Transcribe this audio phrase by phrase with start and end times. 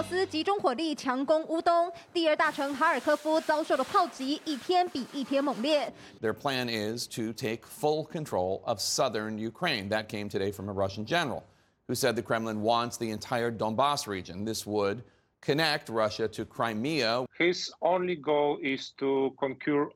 [0.00, 5.91] 罗斯集中火力强攻乌东，第二大城哈尔科夫遭受的炮击一天比一天猛烈。
[6.21, 9.89] Their plan is to take full control of southern Ukraine.
[9.89, 11.43] That came today from a Russian general
[11.87, 14.45] who said the Kremlin wants the entire Donbass region.
[14.45, 15.03] This would
[15.41, 17.25] connect Russia to Crimea.
[17.37, 19.89] His only goal is to conquer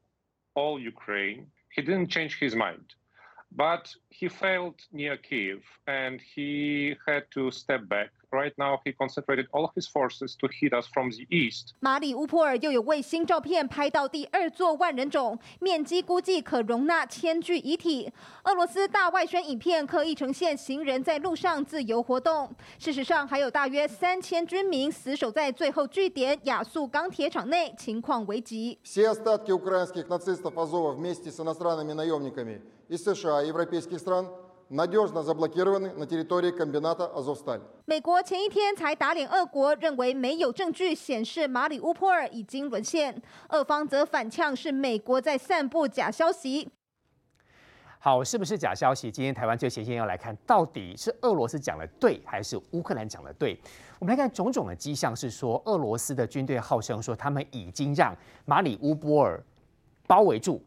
[0.56, 1.48] all Ukraine.
[1.70, 2.96] He didn't change his mind.
[3.52, 8.10] But he failed near Kiev and he had to step back.
[8.33, 11.75] Right now, he concentrated all his forces to hit us from the east.
[11.81, 18.13] 马里乌波尔又有卫星照片拍到第二座万人冢，面积估计可容纳千具遗体。
[18.45, 22.49] 俄罗斯大外宣影片刻意呈现行人在路上自由活动。
[22.79, 28.79] 事实上，还有大约三千军民死守在最后据点亚速钢铁厂内，情况危急。
[28.85, 34.29] Все остатки украинских нацистов Азова вместе с иностранными наемниками из США и европейских стран
[34.75, 37.61] надежно заблокированы на территории комбината Азовсталь。
[37.87, 43.21] 美国前一天才打脸俄国，认为没有证据显示马里乌波尔已经沦陷。
[43.49, 46.69] 俄方则反呛是美国在散布假消息。
[48.03, 49.11] 好，是不是假消息？
[49.11, 53.61] 今天台湾最前线要来看，到底是俄罗斯讲的对，还是乌克兰讲的对？
[53.99, 58.17] 我们来看种种的迹象，是说俄罗斯的军队号称说他们已经让
[58.47, 59.45] 马里乌波尔
[60.07, 60.65] 包围住。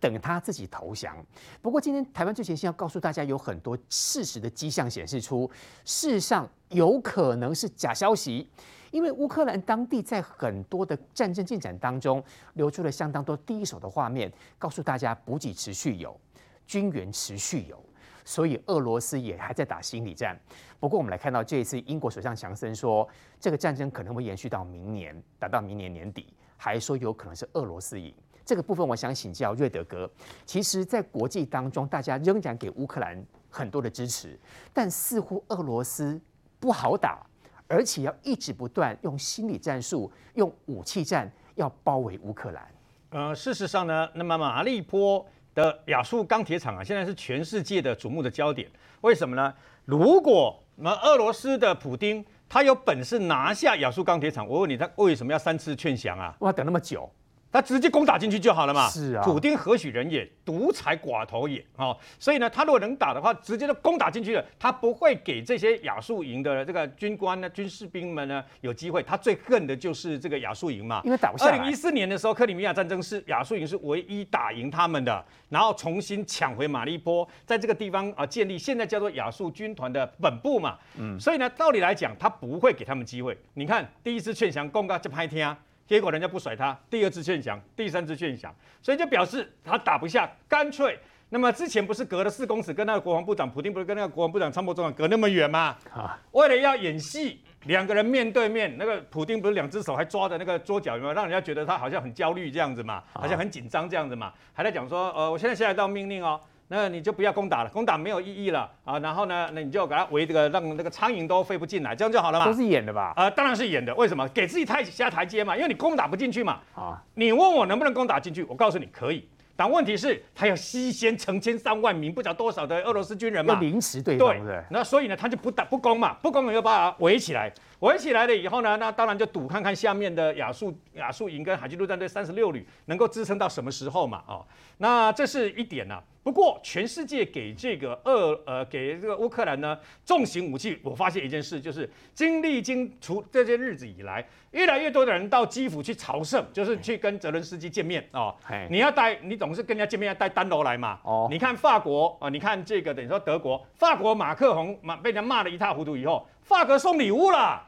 [0.00, 1.16] 等他自己投降。
[1.60, 5.50] 不过，今天台湾最前线要告诉大家，有很多事实的迹象显示出，
[5.84, 8.48] 事实上有可能是假消息。
[8.90, 12.24] 因为乌克兰当地在很多的战争进展当中，
[12.54, 16.18] 流出了相当多第一手的画面，告诉大家补给持续有，
[16.66, 17.78] 军援持续有，
[18.24, 20.34] 所以俄罗斯也还在打心理战。
[20.80, 23.06] 不过，我们来看到这一次，英国首相强森说，
[23.38, 28.14] 这个战争可能会延续到明年，打到明年年底，还说有可能是俄罗斯赢。
[28.48, 30.10] 这个部分我想请教瑞德哥。
[30.46, 34.40] 其实，在国际当中，大家仍然给乌克兰很多的支持，
[34.72, 36.18] 但似乎俄罗斯
[36.58, 37.22] 不好打，
[37.66, 42.66] 而且要一直不断用心理战术、用武器战要包围乌克兰。
[43.10, 48.66] 呃，事实上呢，那么马利波的亚速钢铁厂啊，现在是全世界的瞩目的焦点。
[49.02, 49.52] 为什么呢？
[49.84, 56.34] 如果那俄罗斯的普丁他有本事拿下亚速钢铁厂，我问你，他为什么要三次劝降啊？
[56.40, 57.10] 哇，等那么久。
[57.50, 58.88] 他直接攻打进去就好了嘛。
[58.88, 61.96] 是啊，普丁何许人也，独裁寡头也啊、哦！
[62.18, 69.02] 所以呢，他如果能打的话，直接就攻打进去了，他不会给这些亚速营的这个军官呢、军士兵们呢有机会。
[69.02, 71.52] 他最恨的就是这个亚速营嘛，因为打不下来。
[71.52, 80.76] 二零一四年的时候，克里米亚战争是亚速营是唯一打赢他们的，然后重新抢回马利波，在这个地方啊建立现在叫做亚速军团的本部嘛。
[80.98, 83.36] 嗯，所以呢，道理来讲，他不会给他们机会。
[83.54, 85.56] 你看，第一次劝降，公告就拍天啊。
[85.88, 90.98] 结果人家不甩他，第二次劝降，第三次劝降，所以就表示他打不下，干脆。
[91.30, 95.74] 那么之前不是隔了四公尺，跟那个国防部长普丁不是跟那个国防部长参谋总长隔那么远吗？
[95.90, 106.38] 啊，为了要演戏，两个人面对面，那个普丁不是两只手还抓着那个桌角，有没有让人家觉得他好像很焦虑这样子嘛，好像很紧张这样子嘛，还在讲说，呃，我现在下一道命令哦。
[106.70, 108.98] 那你就不要攻打了，攻打没有意义了啊！
[108.98, 112.44] 然后呢，那你就给他围这个，让那个苍蝇都飞不进来，这样就好了嘛。
[112.44, 113.14] 都是演的吧？
[113.16, 113.94] 啊、呃，当然是演的。
[113.94, 114.28] 为什么？
[114.28, 116.60] 给自己台下台阶嘛，因为你攻打不进去嘛。
[116.74, 118.44] 啊，你问我能不能攻打进去？
[118.44, 123.54] 我告诉你可以，但问题是他要牺牲成千上万名，不晓多少的俄罗斯军人嘛。
[123.54, 124.28] 要凌迟对方。
[124.44, 124.62] 对。
[124.70, 127.50] 那所以呢，他就不打不攻嘛，不攻了又把他围起来。
[127.78, 134.22] 围起来了以后呢，那当然就赌看看下面的亚速亚速营跟海军陆战队三十六旅能够支撑到什么时候嘛？
[134.26, 134.44] 哦，
[134.76, 136.02] 那这是一点呢、啊。
[136.28, 148.36] 不过全世界给这个俄呃给这个乌克兰呢重型武器，我发现一件事，就是经历经除这些日子以来，越来越多的人到基辅去朝圣，就是去跟泽伦斯基见面哦。
[148.68, 151.00] 你要带你总是跟人家见面要带单楼来嘛。
[151.02, 157.64] 哦，你看法国啊、呃，你看这个等于说德国，法国马克宏骂被人家骂得一塌糊涂以后，法国送礼物了。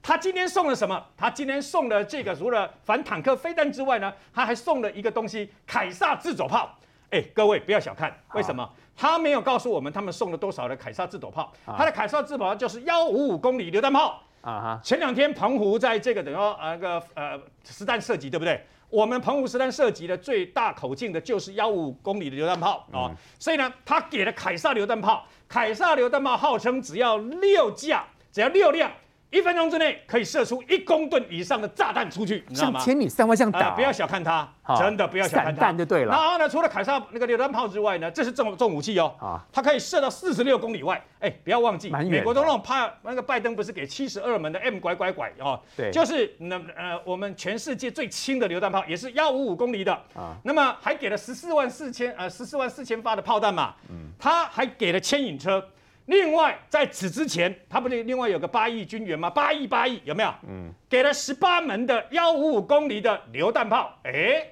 [0.00, 1.04] 他今天送了什么？
[1.16, 6.78] 他今天送了这个除了反坦克飞弹之外呢，他还送了一个东西——凯撒自走炮。
[7.14, 8.68] 哎，各位不要小看，为什么？
[8.96, 11.52] 他没有告诉我们他们送了多少的凯撒自走炮。
[11.64, 14.20] 他的凯撒自走炮就是幺五五公里榴弹炮。
[14.40, 14.80] 啊哈！
[14.82, 18.60] 前两天澎湖在这个等于说呃那个呃实弹射击，对不对？
[18.90, 23.10] 我们澎湖实弹射击的最大口径的就是幺五五公里的榴弹炮啊。
[23.38, 28.90] 所以呢，他给了凯撒榴弹炮，凯撒榴弹炮号称只要六架，只要六辆。
[29.34, 32.78] 一分钟之内可以射出一公吨以上的炸弹出去，你知道吗？
[32.78, 34.48] 像千里三万这样打，不要小看它，
[34.78, 35.72] 真的不要小看它。
[35.72, 36.12] 就对了。
[36.12, 39.12] 然后呢，除了凯撒那个榴弹炮之外呢，这是重重武器哦。
[39.20, 41.02] 啊，它可以射到四十六公里外。
[41.18, 45.60] 哎，不要忘记，美国都那种怕那个拜登不是给七十二门的 M 拐拐拐哦？
[45.76, 50.36] 对，就是那呃我们全世界最轻的榴弹炮，也是幺五五公里的啊。
[50.44, 53.74] 那么还给了十四万四千呃十四万四千发的炮弹嘛。
[53.90, 54.12] 嗯。
[54.16, 55.66] 他还给了牵引车。
[56.06, 59.30] 另外，在此之前，他不是另外有个八亿军援吗？
[59.30, 60.34] 八亿八亿有没有？
[60.46, 64.46] 嗯，给了十八门的幺五五公里的榴弹炮，哎，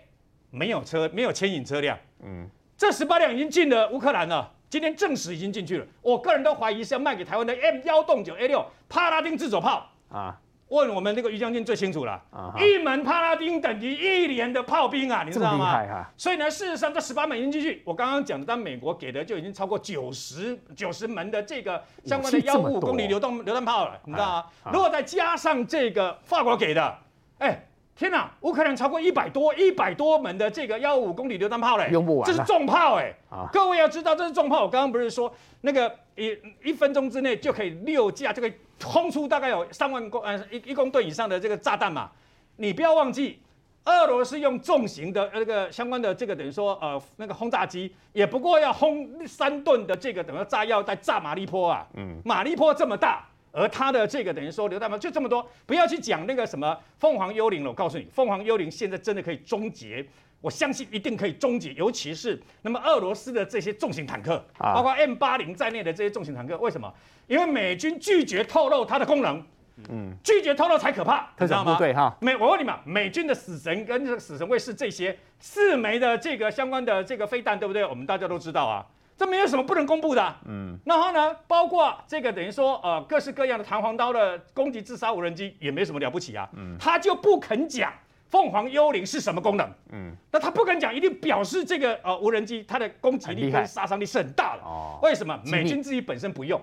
[0.51, 1.99] 没有车，没有牵引车辆。
[2.25, 5.87] 嗯，这十八辆已经进了乌克兰了，今天证实已经进去了。
[6.01, 10.41] 我个人都怀疑是要卖给台湾的 M 幺洞九 A 六帕拉丁自走炮啊。
[10.73, 12.59] 问我们那个于将军最清楚了，uh.
[12.59, 15.67] 一门帕拉丁等于一连的炮兵啊，你知道吗？
[15.67, 17.83] 啊、所以呢，事实上这十八门已经进去。
[17.85, 24.73] 我刚刚讲的，当美国给的就已经超过九十九十门的这个相关的幺五五公里榴弹榴弹炮了，你知道吗？Uh.
[24.73, 26.99] 如果再加上这个法国给的，
[27.39, 27.67] 哎，
[27.97, 33.15] 天哪，乌克兰超过一百多一百多门的这个幺五五公里榴弹炮嘞，用不完，这是重炮哎。
[33.31, 33.53] Uh huh.
[33.53, 34.63] 各位要知道，这是重炮。
[34.65, 38.53] 我刚刚不是说那个一一分钟之内就可以六架，就可以。
[38.85, 42.11] 轰出大概有三万公呃一一公吨以上的这个炸弹嘛，
[42.57, 43.39] 你不要忘记，
[43.85, 60.05] 俄罗斯用重型的那个相关的这个等于说呃那个轰炸机，也不过要轰三吨的这个等于炸药在炸马利坡啊，嗯，马利坡这么大，而他的这个等于说刘大妈就这么多，不要去讲那个什么凤凰幽灵了，我告诉你，凤凰幽灵现在真的可以终结。
[60.41, 66.93] 我相信一定可以终结，尤其是那么俄罗斯的这些重型坦克，啊、包括 M 八零在内的这些重型坦克，为什么？
[67.29, 69.41] 因为美军拒绝透露它的功能，
[69.89, 71.77] 嗯，拒绝透露才可怕，你知道吗？
[71.79, 77.87] 对哈，美我问你嘛，美军的死神跟这个死神卫士这些四枚的这个相关的这个飞弹，对不对？
[77.87, 78.85] 我们大家都知道啊，
[79.17, 87.93] 这没有什么不能公布的、啊，嗯，然后呢，包括这个等于说呃各式各样的弹簧刀的攻击自杀无人机，也没什么了不起啊，嗯，他就不肯讲。
[88.29, 89.71] 凤凰幽灵是什么功能？
[89.93, 94.63] 嗯，那他不肯讲，一定表示这个呃无人机它的攻击力跟杀伤力是很大的。
[94.63, 95.39] 哦，为什么？
[95.45, 96.59] 美军自己本身不用，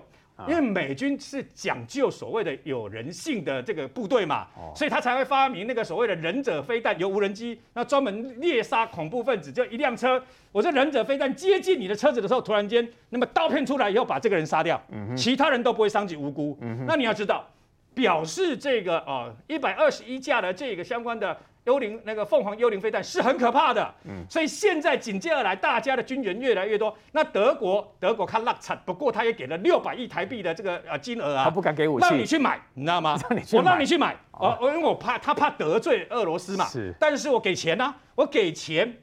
[0.48, 10.22] 因为美军是讲究所谓的有人性的这个部队嘛，所以他才会发明那个所谓的忍者飞弹，由无人机那专门猎杀恐怖分子，就一辆车，
[10.52, 14.80] 我这忍者飞弹接近你的车子的时候，突然间那么刀片出来以后把这个人杀掉，
[15.16, 16.58] 其他人都不会伤及无辜。
[16.86, 17.48] 那你要知道，
[17.94, 21.36] 表示这个啊一百二十一架的这个相关的。
[21.64, 26.96] 幽灵那个凤凰幽灵飞弹是很可怕的，嗯，所以现在紧接而来，大家的军援越来越多。
[27.12, 33.18] 那德国，德国看落惨，不过他也给了六百亿台币的这个呃金额啊，他不敢给武器，让你去买，你知道吗？
[33.52, 39.02] 我让你去买，哦，我因为我怕他怕得罪俄罗斯嘛，是，但是我给钱呢、啊，我给钱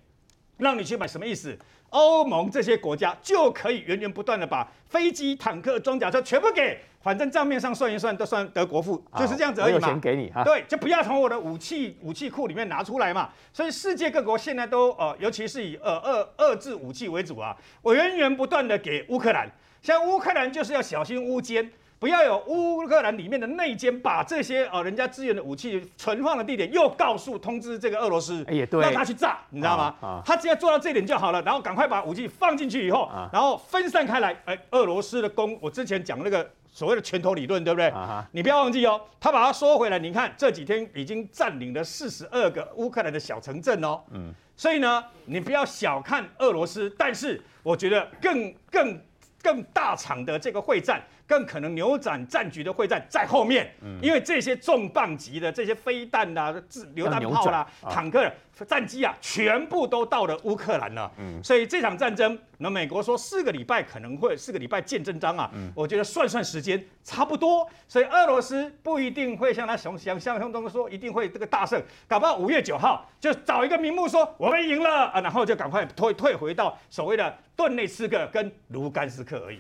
[0.57, 1.57] 让你去买，什么意思？
[1.91, 6.77] 欧盟这些国家就可以源源不断的把飞机、坦克、装甲车全部给。
[7.07, 9.79] 反正账面上算一算都算德国富，就是这样子而已嘛。
[9.79, 10.43] 有钱给你哈。
[10.43, 13.29] 对，就不要从我的武器武器库里面拿出来嘛。
[13.53, 19.49] 所以世界各国现在都呃，尤其是以呃遏遏制武器为主啊，我源源不断的给乌克兰。
[19.81, 30.21] 像乌克兰就是要小心乌奸，不要有乌克兰里面的内奸把这些呃人家支援的武器存放的地点又告诉通知这个俄罗斯，也对，让他去炸，你知道吗？
[30.25, 34.35] 他只要做到这点就好了，然后赶快把武器放进去以后，然后分散开来。
[34.43, 36.45] 哎，俄罗斯的攻，我之前讲那个。
[36.77, 38.23] 所谓的拳头理论，对不对？Uh.
[38.31, 39.97] 你不要忘记哦，他把它说回来。
[39.97, 43.99] 你看这几天已经占领了四十二个乌克兰的小城镇哦。
[44.11, 49.01] 嗯，所以呢，你不要小看俄罗斯，但是我觉得更更
[49.41, 51.01] 更大场的这个会战。
[51.27, 53.69] 更可能扭转战局的会战在后面，
[54.01, 56.55] 因为这些重磅级的这些飞弹啊、
[56.95, 58.31] 榴弹炮啦、坦克、
[58.65, 61.11] 战机啊，全部都到了乌克兰了。
[61.43, 65.51] 所以这场战争，那美国说四个礼拜可能会四个礼拜见真章啊。
[65.75, 79.59] 我觉得算算时间差不多，所以俄罗斯不一定会像他想想象中的说一定会这个大胜，搞不好五月九号就找一个名目说我们赢了啊，然后就赶快退退回到所谓的顿内斯克跟卢甘斯克而已。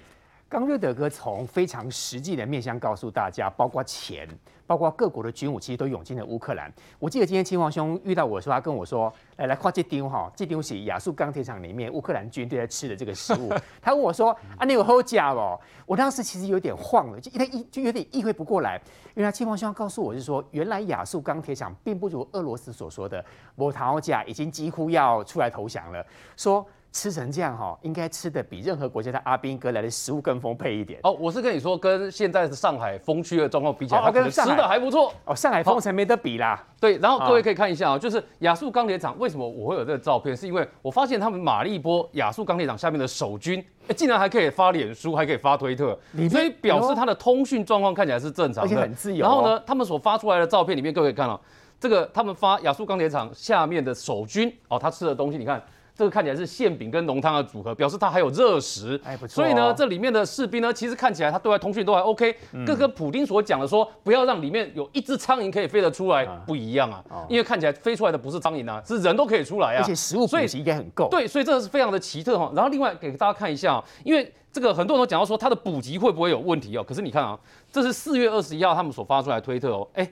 [0.49, 4.25] 刚瑞德哥从非常实际的面向告诉大家，包括钱，
[4.65, 6.71] 包括各国的军武，其实都涌进了乌克兰。
[6.99, 18.81] 我记得今天嶔煌兄遇到我说，他跟我说：“来来，夸这丢哈，这丢是亚速钢铁厂里面乌克兰军队在吃的这个食物。”他问我说：“啊，你有好假哦？”我当时其实有点晃了，就他一就有点意会不过来。
[19.15, 23.23] 原来嶔煌兄告诉我是说，原来亚速钢铁厂并不如俄罗斯所说的
[23.55, 26.05] 摩陶甲已经几乎要出来投降了，
[26.37, 26.65] 说。
[26.91, 30.99] 吃成这样哈，应该吃的比任何国家的阿兵哥来的食物更丰沛一点。
[31.03, 35.13] 哦，我是跟你说，跟现在的上海封区的状况比起来，它可能吃的还不错。
[35.25, 36.65] 哦，上海封城没得比啦。
[36.79, 45.97] 对，然后各位可以看一下啊，就是亚速钢铁厂为什么我会有这个照片，是因为我发现他们马利波亚速钢铁厂下面的守军，哎，竟然还可以发脸书，还可以发推特，
[46.29, 49.23] 所以表示他的通讯状况看起来是正常的，而且很自由。
[49.23, 51.39] 然后呢，他们所发出来的照片里面，各位看到
[51.79, 55.61] 这个他们发亚速钢铁厂下面的守军哦，他吃的东西，你看。
[55.97, 59.01] 这个看起来是馅饼跟浓汤的组合，表示它还有热食。
[59.03, 59.43] 哎，不错哦。
[59.43, 62.35] 所以呢，这里面的士兵呢，其实看起来他对外通讯都还 OK，
[62.67, 71.07] 跟跟普丁所讲的说不要让里面有一只苍蝇可以飞得出来不一样啊，因为看起来飞出来的不是苍蝇啊，是人都可以出来啊，而且食物所以应该很够。
[71.09, 72.51] 对，所以这个是非常的奇特哈。
[72.55, 77.35] 然后另外给大家看一下，因为这个很多人都讲到说它的补给会不会有问题哦，可是你看啊，
[77.71, 80.07] 这是四月二十一号他们所发出来的推特哦，哎。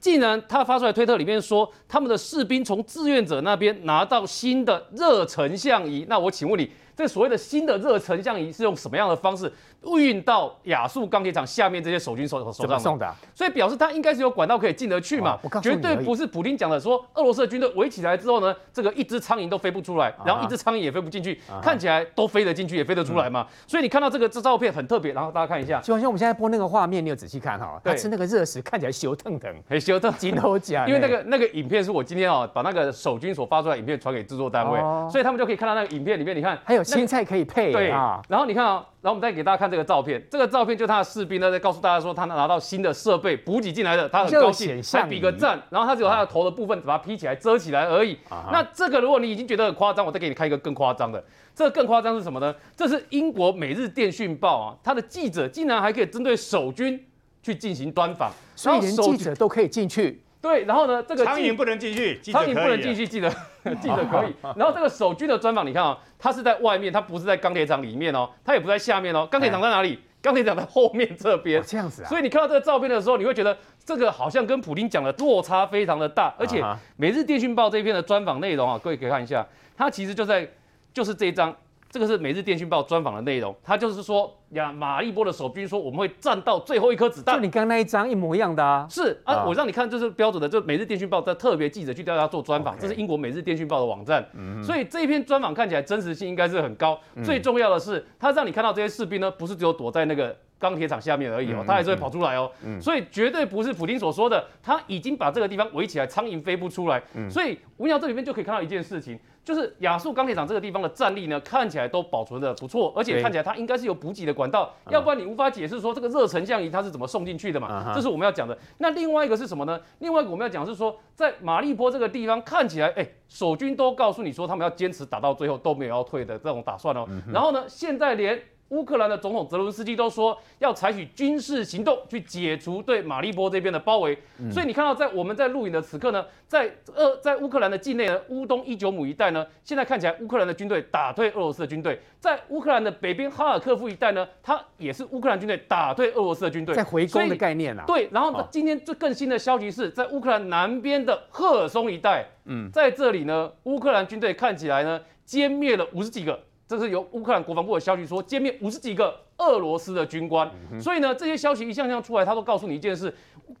[0.00, 9.52] 既然他发出来推特里面说，他们的士兵从志愿者那边拿到新的热成像仪，那我请问你，这所谓的新的热成像仪是用什么样的方式？
[9.84, 23.46] 运到亚速钢铁厂下面这些守军手手上送的，所以表示他应该是有管道可以进得去嘛，绝对不是普丁讲的说俄罗斯的军队围起来之后呢，这个一只苍蝇都飞不出来，然后一只苍蝇也飞不进去，看起来都飞得进去也飞得出来嘛。
[23.66, 34.80] 所以你看到这个这照片很特别，然后大家看一下，就好像我们现在播那个画面，你有仔细看哈，他吃那个热食看起来羞腾腾，很羞腾，金头奖，因为那个那个影片是我今天啊把那个守军所发出来的影片传给制作单位，
[35.10, 38.84] 所以他们就可以看到那个影片里面，你看还有青菜可以配，对啊，然后你看啊。
[38.97, 45.60] 然后我们再给大家看这个照片，这个照片就是他的士兵呢，在告诉大家说他拿到新的设备补给进来的，他很高兴，还比个赞。
[45.70, 48.18] 然后他只有他的头的部分把它披起来遮起来而已。
[48.52, 51.22] 那这个如果你已经觉得很夸张，我再给你看一个更夸张的。
[51.54, 52.54] 这个更夸张是什么呢？
[52.76, 57.04] 这是英国《每日电讯报》啊，他的记者竟然还可以针对守军
[57.42, 60.22] 去进行专访，所以连记者都可以进去。
[60.40, 63.28] 对，然后呢，这个苍蝇不能进去，苍蝇不能进去，记得
[63.82, 64.34] 记得可以。
[64.56, 69.26] 然后这个守军的专访，你看啊、哦，他是在外面，他不是在钢铁厂里面哦，他也不在下面哦。
[69.30, 69.98] 钢铁厂在哪里？
[70.22, 71.62] 钢铁厂在后面这边。
[71.66, 72.08] 这样子啊。
[72.08, 76.34] 所以你看到这个照片的时候，你会觉得这个好像跟普丁讲的落差非常的大。
[76.38, 76.62] 而且
[76.96, 80.48] 《每日电讯报》这篇的专访内容啊，各位可以看一下，它其实就在
[80.92, 81.54] 就是这一张。
[81.90, 87.34] 这个是《每日电讯报》专访的内容，他就是说呀，马利波的守军说我们会战到最后一颗子弹。
[87.34, 88.86] 就你刚刚那一张一模一样的啊。
[88.90, 94.22] 是啊，我让你看，这是标准的，就《每日电讯报》在特别记者去调查做专访，这是英国《每日电讯报》的网站。
[94.62, 97.00] 所以这一篇专访看起来真实性应该是很高。
[97.24, 102.50] 最重要的是，他让你看到这些士兵呢，不是只有躲在那个钢铁厂下面而已哦，它还是会跑出来哦。
[102.80, 107.02] 所以绝对不是普京所说的，他已经把这个地方围起来，苍蝇飞不出来。
[107.30, 109.18] 所以我跟你讲，这里面就可以看到一件事情。
[109.44, 117.94] 就是亚速钢铁厂这个地方的战力呢，看起来都保存的不错，而且看起来它应该是有补给的管道，要不然你无法解释说这个热成像仪它是怎么送进去的嘛。
[117.94, 118.58] 这是我们要讲的。
[118.76, 119.80] 那另外一个是什么呢？
[120.00, 127.08] 另外一个我们要讲是说，在马利波这个地方看起来，哎，守军都告诉你说他们要坚持打到最后都没有要退的这种打算哦。
[127.32, 128.38] 然后呢，现在连。
[128.70, 134.16] 乌克兰的总统泽伦斯基都说要采取军事行动去解除对马利波这边的包围，
[134.50, 147.84] 所以你看到在我们在录影的此刻呢，在俄在乌克兰的境内呢，乌东伊久姆一带呢，现在看起来乌克兰的军队打退俄罗斯的军队，在乌克兰的北边哈尔科夫一带呢，它也是乌克兰军队打退俄罗斯的军队，在回攻的概念啊。
[147.86, 156.38] 对，然后今天最更新的消息是在乌克兰南边的赫尔松一带，嗯，在这里呢，乌克兰军队看起来呢，歼灭了五十几个。
[156.68, 160.48] 这是由乌克兰国防部的消息说，歼灭五十几个俄罗斯的军官。
[160.78, 163.12] 所以呢，这些消息一项项出来，他都告诉你一件事：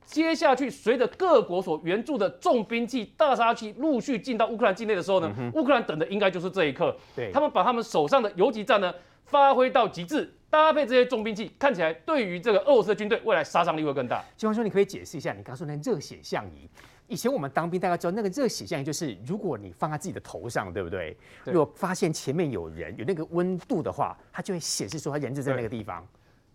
[0.04, 6.94] 接下去随着各国所援助的重兵器、大杀器陆续进到乌克兰境内的时候呢，乌克兰等的应该就是这一刻。
[7.16, 14.22] 对，他们把他们手上的游击战呢发挥到极致，搭配这些重兵器，看起来对于这个俄罗斯的军队未来杀伤力会更大。
[14.36, 16.68] 金光兄，你可以解释一下，你刚说那热显像仪？
[17.08, 21.16] 以前我们当兵，大家知道那个热显像仪就是，如果你放在自己的头上，对不对？
[21.44, 26.06] 对，如果发现前面有人有那个温度的话，它就会显示说他人就在那个地方。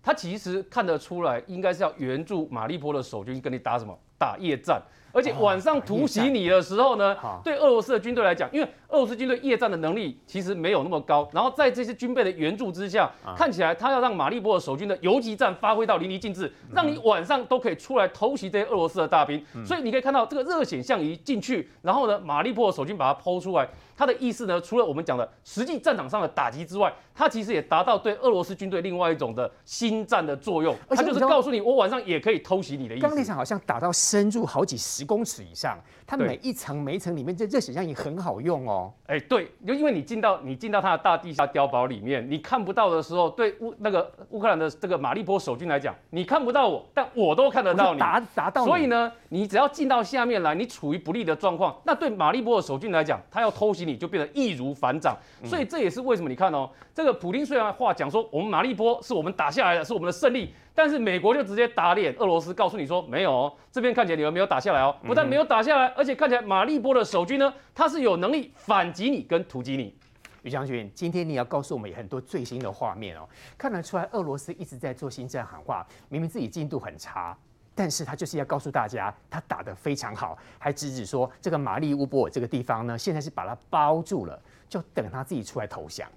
[0.01, 3.97] 它其实看得出来，应该是要援助马利波的守军跟你打什么？
[4.17, 4.81] 打夜战。
[5.15, 19.39] 而且晚上突袭你的时候呢，对俄罗斯的军队来讲，因为俄罗斯军队夜战的能力其实没有那么高，然后在这些军备的援助之下，看起来他要让马利波尔守军的游击战发挥到淋漓尽致，让你晚上都可以出来偷袭这些俄罗斯的大兵。
[19.63, 30.75] 所以你可以看到这个热显像仪进去，然后呢，马利波尔守军把它抛出来，它的意思呢，除了我们讲的实际战场上的打击之外，它其实也达到对俄罗斯军队另外一种的心战的作用。
[30.89, 33.05] 它就是告诉你，我晚上也可以偷袭你的意思。
[33.05, 38.91] 钢铁厂好像打到深入好几十公尺以上，它每一层每一层里面这热显像仪很好用哦。
[39.05, 48.65] 哎，对，就因为你进到你进到它的大地下碉堡里面，你看不到的时候，对乌那个乌克兰的这个马利波守军来讲，你看不到我，但我都看得到你，达达到。
[48.65, 55.17] 所以呢，你只要进到下面来，你处于不利的状况，那对马利波的守军来讲，他要偷袭你就变得易如反掌。
[55.45, 60.53] 所以这也是为什么你看哦，这个普丁虽然话讲说我们马利波是我们打下来的，是我们的胜利。
[60.75, 69.95] 但是美国就直接打脸俄罗斯，告诉你说没有哦，这边看起来你们没有打下来哦，不但没有打下来，而且看起来马利波的守军呢，他是有能力反击你跟突击你。
[70.41, 73.27] 于将军，今天你要告诉我们很多最新的画面哦，
[73.57, 77.37] 看得出来俄罗斯一直在做心战喊话，明明自己进度很差，
[77.73, 84.37] 但是他就是要告诉大家，他打得非常好，还直指说这个马利乌波尔这个地方呢，现在是把它包住了，
[84.67, 86.09] 就等他自己出来投降。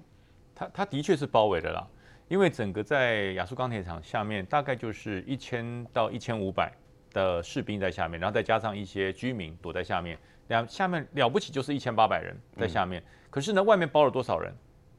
[0.57, 1.87] 他他的确是包围的啦，
[2.29, 6.73] 因为整个在亚速钢铁厂下面大概就是一千到一千五百
[7.13, 10.19] 的士兵在下面，然后再加上一些居民躲在下面，
[10.49, 13.01] 两下面了不起就是一千八百人在下面。
[13.01, 14.53] 嗯、可是呢，外面包了多少人？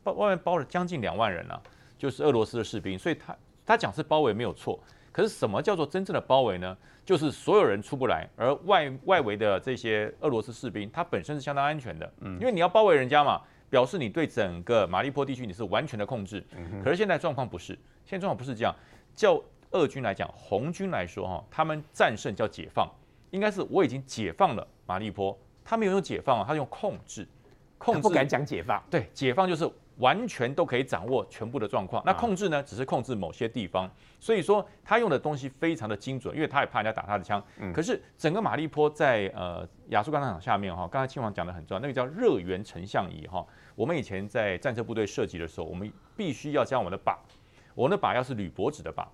[0.03, 1.61] 包外面包了将近两万人了，
[1.97, 2.97] 就是俄罗斯的士兵。
[2.97, 4.81] 所以他他讲是包围没有错，
[5.11, 6.77] 可是什么叫做真正的包围呢？
[7.03, 13.41] 就是所有人出不来，而外外围的这些俄罗斯士兵，他本身是相当安全的，嗯，因为你要包围人家嘛。
[13.69, 16.43] 表示你对整个马利坡地区你是完全的控制，
[16.83, 18.75] 可是现在状况不是，现在状况不是这样。
[19.15, 22.89] 叫俄军来讲，红军来说哈，他们战胜叫解放，
[23.31, 27.27] 应该是我已经解放了马利坡，他没有用解放啊，他用控制，
[27.77, 29.69] 控制不敢讲解放，对，解放就是。
[29.97, 32.61] 完全都可以掌握全部的状况，那控制呢？
[32.61, 33.89] 只是控制某些地方。
[34.19, 37.43] 所以说他用的东西非常的精准，因为他也怕人家打他的枪。
[37.73, 43.45] 可是整个马利坡在呃亚速钢铁厂下面哈，刚才亲王讲的很重要，那个叫热源成像仪哈。
[43.75, 47.15] 我们以前在战车部队设计的时候，我们必须要将我们的靶，
[47.75, 49.05] 我们的靶要是铝箔纸的靶，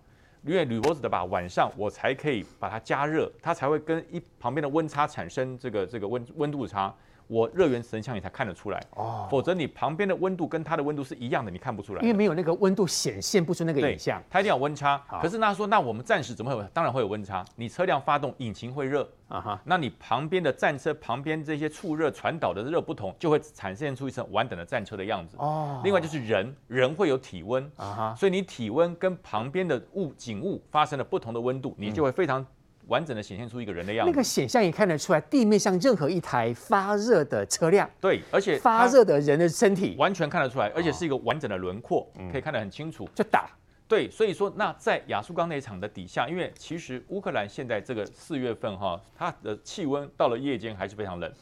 [0.44, 6.94] 因为铝箔纸的靶晚上我才可以把它加热，它才会跟一旁边的温差产生这个这个温温度差。
[7.34, 15.02] 我热源神像你才看得出来哦，否则你旁边的温度跟它的温度是一样的，你看不出来，因为没有那个温度显现不出那个影像，它一定要温差。
[15.20, 16.64] 可是那说，那我们暂时怎么会有？
[16.70, 17.44] 当然会有温差。
[17.56, 25.82] 你车辆发动，引擎会热啊哈，那你旁边的战车旁边这些触热传导的热不同，就会产生出一层完整的战车的样子哦。
[25.84, 32.46] 另外就是人，人会有体温啊哈，所以你体温跟旁边的物景物发生了不同的温度，你就会非常。
[32.94, 43.10] 完整的显现出一个人的样子，那个显像也看得出来，地面上任何一台发热的车辆，对，而且发热的人的身体完全看得出来，而且是一个完整的轮廓，可以看得很清楚。
[43.16, 43.50] 就打，
[43.88, 51.34] 对，所以说那在亚速钢铁厂的底下，因为其实乌克兰现在这个四月份哈，它的气温到了夜间还是非常冷，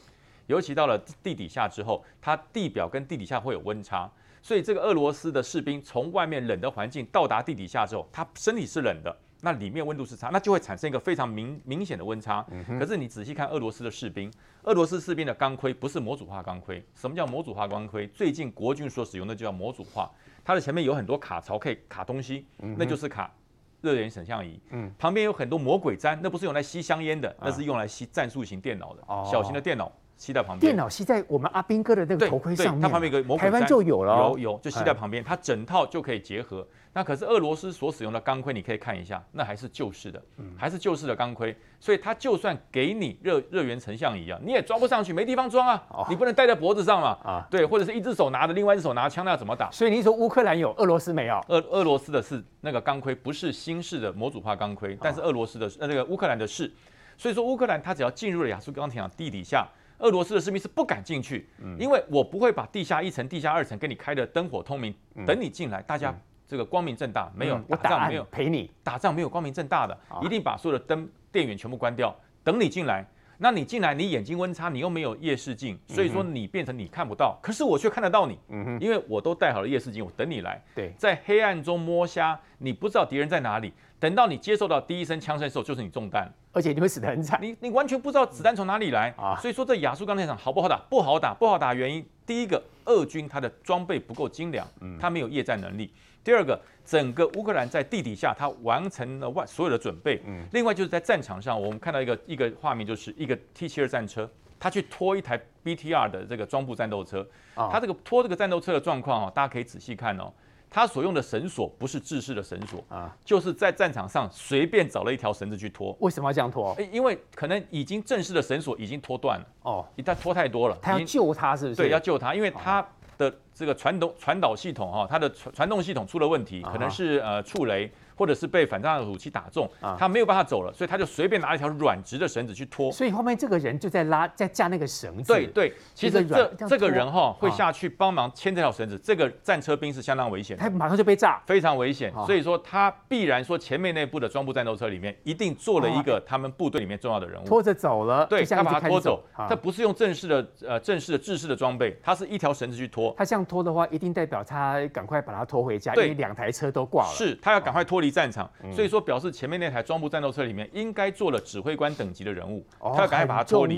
[0.47, 4.09] 尤其到了地底下之后，它地表跟地底下会有温差，
[4.41, 9.13] 所以这个俄罗斯的士兵从外面冷的环境到达地底下之后，他身体是冷的。
[9.41, 12.45] 那里面温度是差，那就会产生一个非常明明显的温差。
[12.79, 14.31] 可是你仔细看俄罗斯的士兵，
[14.63, 16.83] 俄罗斯士兵的钢盔不是模组化钢盔。
[16.95, 18.07] 什么叫模组化钢盔？
[18.07, 20.09] 最近国军所使用的就叫模组化，
[20.45, 22.45] 它的前面有很多卡槽可以卡东西，
[22.77, 23.33] 那就是卡
[23.81, 24.59] 热源成像仪。
[24.99, 29.91] 旁边有很多魔鬼毡，那不是用来吸香烟的，那是用来吸战术型电脑的，小型的电脑。
[30.21, 36.65] 吸在旁边，电脑吸在我们阿斌哥的那个头盔上面，它旁边一个魔鬼，台湾就有了，有有就吸在旁边，它整套就可以结合。
[36.93, 40.21] 那可是俄罗斯所使用的钢盔，你可以看一下，那还是旧式的，
[40.55, 49.71] 还是旧式的钢盔，所以它就算给你热热源成像仪啊，你也装不上去，没地方装啊，你不能戴在脖子上嘛，啊，对，或者是一只手拿着，另外一只手拿着枪，那要怎么打？
[49.71, 51.43] 所以你说乌克兰有，俄罗斯没有？
[51.47, 56.71] 俄俄罗斯的是那个钢盔，不是新式的模组化钢盔，但是俄罗斯的呃那个乌克兰的是，
[57.17, 59.67] 所以说乌克兰它只要进入了亚速钢铁厂地底下。
[60.01, 61.47] 俄罗斯的士兵是不敢进去，
[61.79, 64.93] 因为我不会把地下一层、地下二层给你开的灯火通明，
[65.25, 66.13] 等你进来，大家
[66.47, 68.69] 这个光明正大，没有打仗，没有陪你。
[68.83, 73.05] 打仗，没有光明正大的，一定把所有的灯电源全部关掉，等你进来。
[73.43, 78.37] 那你进来，你眼睛温差，你又没有夜视镜，所以说你变成你看不到，可是我却看得到你，
[78.79, 80.63] 因为我都带好了夜视镜，我等你来。
[80.75, 83.73] 对，在黑暗中摸瞎，你不知道敌人在哪里。
[83.99, 87.39] 等到你接受到第一声枪声的时候，就是你中弹，而且你会死得很惨。
[87.41, 89.35] 你你完全不知道子弹从哪里来啊！
[89.41, 90.77] 所以说这亚速钢铁厂好不好打？
[90.89, 94.67] 不好打，不好打原因，第一个，俄军他的装备不够精良，
[94.99, 95.87] 他没有夜战能力；
[96.23, 100.21] 第二个，整个乌克兰在地底下，他完成了万所有的准备。
[100.25, 104.29] 嗯另外就是在战场上，我们看到一个一个画面，就是一个 T 七二战车，
[104.59, 110.31] 他去拖一台 BTR 的这个装步战斗车，他这个拖这个战斗车的状况哦，大家可以仔细看哦。
[110.73, 115.93] 他所用的绳索不是制式的绳索啊，就是在战场上随便找了一条绳子去拖。
[115.99, 116.73] 为什么要这样拖？
[116.93, 121.75] 因为可能已经正式的绳索已经拖断了哦，一旦拖太多了，他要救他是不是？
[121.75, 123.29] 对，要救他，因为他的
[123.61, 127.89] 这个传动传导系统哈，它的传传动系统出了问题，可能是呃触雷。
[128.13, 132.91] 或者是被反炸弹武器打中，他没有办法走了，所以他就随便拿一条软直的绳子去拖。
[132.91, 135.33] 所以后面这个人就在拉，在架那个绳子。
[135.33, 138.99] 对对，其实这这个人哈会下去帮忙牵这条绳子。
[139.03, 142.13] 这个战车兵是相当危险，他马上就被炸，非常危险。
[142.27, 148.27] 所以说他必然说前面那部的装步战斗车里面一定坐了一个他们部队里面重要的人物，拖着走了。
[148.27, 153.15] 对，他把他拖走，他不是用正式的呃正式的制式的装备，他是一条绳子去拖。
[153.17, 157.09] 他这样拖的话，一定代表他赶快把他拖回家，因为两台车都挂了。
[157.13, 158.91] 是他要赶快脱离战场，所以。
[158.91, 163.77] 说表示前面那台装步战斗车里面应该坐了指挥官等级的人物，他要赶快把它脱离。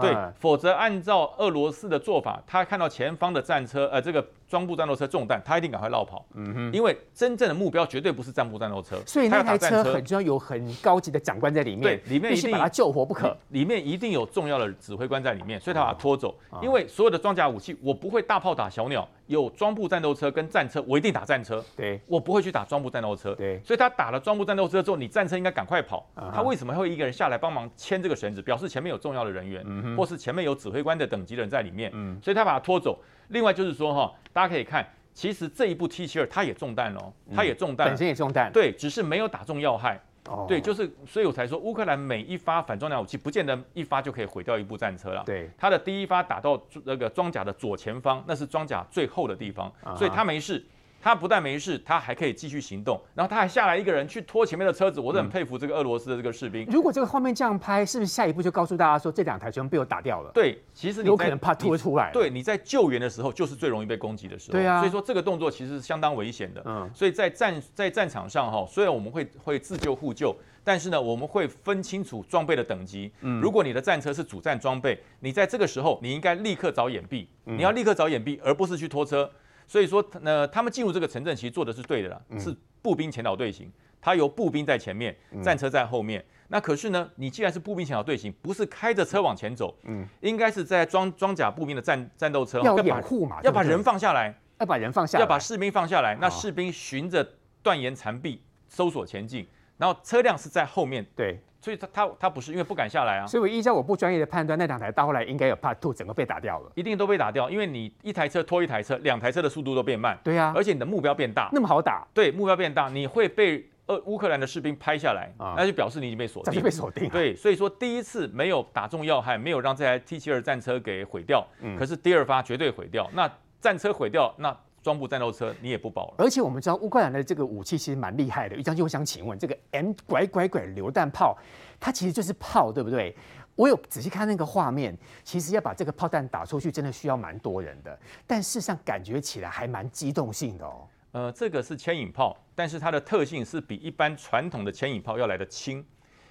[0.00, 4.26] 对，否则按照俄罗斯的做法，他看到前方的战车，呃，这个。
[4.54, 6.24] 装步战斗车中弹，他一定赶快绕跑。
[6.34, 13.36] 嗯哼，因为真正的目标绝对不是战步战斗车，所以那台车很重要，有很高级的长官在里面，对，里面一定把他救活不可。
[13.48, 16.38] 里面一定有重要的指挥官在里面，所以他把他拖走。
[16.62, 21.60] 因为所有的装甲武器，我不会大炮打小鸟，有装步战斗车跟战车，我一定打战车。
[21.76, 23.34] 对，我不会去打装步战斗车。
[23.34, 26.06] 对，所以他打了装步战斗车之后，你战车应该赶快跑。
[26.32, 31.90] 他为什么会一个人下来帮忙牵这个绳子，表示前面有重要的人员，或是前面有指挥官的等级的人在里面。
[31.92, 32.96] 嗯，所以他把他拖走。
[33.28, 40.00] 另外就是说哈，大家可以看，其实这一部 T 七二它也中弹哦，它也中弹，本身也中弹，对，只是没有打中要害。
[40.26, 45.22] 哦，对，就是，所以我才说，乌克兰每一发反装甲武器，不见得一发就可以毁掉一部战车了。
[45.26, 50.64] 对，它的第一发打到那个装甲的左前方，那是装甲最厚的地方，所以它没事。
[51.04, 56.64] 他不但没事，他还可以继续行动，然后他还下来一个人去拖前面的车子，我都很佩服这个俄罗斯的这个士兵。
[56.70, 60.30] 如果这个画面这样拍，是不是下一步就告诉大家说这两台全被我打掉了？
[60.32, 62.10] 对，其实你有可能怕拖出来。
[62.10, 64.52] 对，你在救援的时候就是最容易被攻击的时候。
[64.52, 66.62] 对啊，所以说这个动作其实是相当危险的。
[66.64, 73.12] 嗯，所以在战在战场上哈，虽然我们会会自救互救，但是呢，我们会分清楚装备的等级。
[73.20, 79.30] 嗯，如果你的战车是主战装备，你在这个时候你应该立刻找掩蔽，你要立刻找掩蔽，而不是去拖车。
[79.66, 86.24] 所以说，呃，他们进入这个城镇其实做的是对的啦，是步兵前导队形，它由步兵在前面，战车在后面。
[86.48, 96.16] 那可是呢，你既然是步兵前导队形，不是开着车往前走，嗯，应该是在装装甲步兵的战战斗车要掩护嘛，要把人放下来，要把人放下来，要把士兵放下来。
[96.20, 97.26] 那士兵循着
[97.62, 99.46] 断岩残壁搜索前进，
[99.78, 101.40] 然后车辆是在后面，对。
[101.64, 121.42] 所以他他他不是因为不敢下来啊，所以我依照我不专业的判断，那两台到后来应该有 Part Two，整个被打掉了，一定都被打掉，因为你一台车拖一台车，两台车的速度都变慢，对呀，而且你的目标变大，那么好打，对，目标变大，你会被呃乌克兰的士兵拍下来，那就表示你已经被锁定，被锁定，对，所以说第一次没有打中要害，没有让这台 T 七二战车给毁掉，
[121.78, 124.54] 可是第二发绝对毁掉，那战车毁掉那。
[124.84, 128.54] 装步战斗车你也不保了，而且我们知道乌克兰的这个武器其实蛮厉害的。
[128.54, 131.38] 于将军，我想请问，这个 M 拐拐拐榴弹炮，
[131.80, 133.16] 它其实就是炮，对不对？
[133.56, 137.98] 我有仔细看那个画面，其实要把这个炮弹打出去，真的需要蛮多人的。
[138.26, 140.86] 但事实上感觉起来还蛮机动性的哦。
[141.12, 145.82] 呃，这个是牵引炮，但是它的特性是比一般传统的牵引炮要来得轻，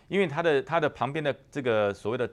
[0.07, 2.29] 因为它的它的旁边的这个所谓的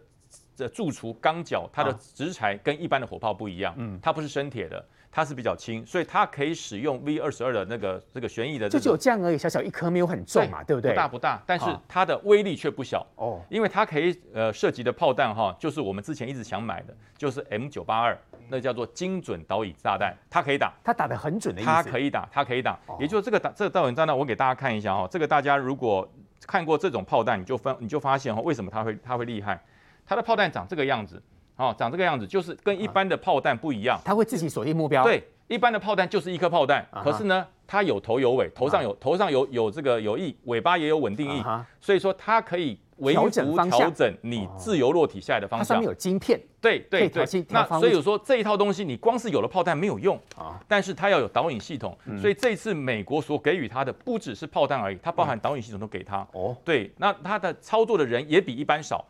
[0.55, 4.85] 这贮储钢脚，它的直材跟一般的火炮不一样，嗯，它不是生铁的。
[5.13, 10.93] 它是比较轻，所以它可以使用 V 二十二的那个这个旋翼的、这个，就只有这样而已，小小一颗没有很重嘛，对，对不对？
[10.93, 18.17] 不大不大，但是它的威力却不小哦，因为它可以呃涉及的炮弹哈，就是我们之前一直想买的，就是 M 九八二，
[18.49, 26.09] 那叫做精准导引炸弹，它可以打，它打得很准的意思，它可以打，它可以打，也就是这个打这个导引炸弹，我给大家看一下哈，这个大家如果
[26.47, 29.61] 看过这种炮弹，你就分你就发现哈，为什么它会它会厉害？
[30.07, 31.23] 它的炮弹长这个样子，
[31.61, 35.23] 哦，长这个样子，就是跟一般的炮弹不一样，它会自己锁定目标，对。
[35.49, 41.43] 一般的炮弹就是一颗炮弹，可是呢，它有头有尾，头上有头上有有这个有翼，尾巴也有稳定翼，
[41.81, 45.67] 所以说它可以微调整调整你自由落体下来的方向。
[45.67, 47.25] 它上面有晶片，对对对。
[47.49, 56.25] 那所以说这一套东西你光是有了炮弹没有用啊，但是它要有导引系统，所以这次美国所给予它的不只是炮弹而已，它包含导引系统都给它。
[56.31, 59.05] 哦，对，那它的操作的人也比一般少，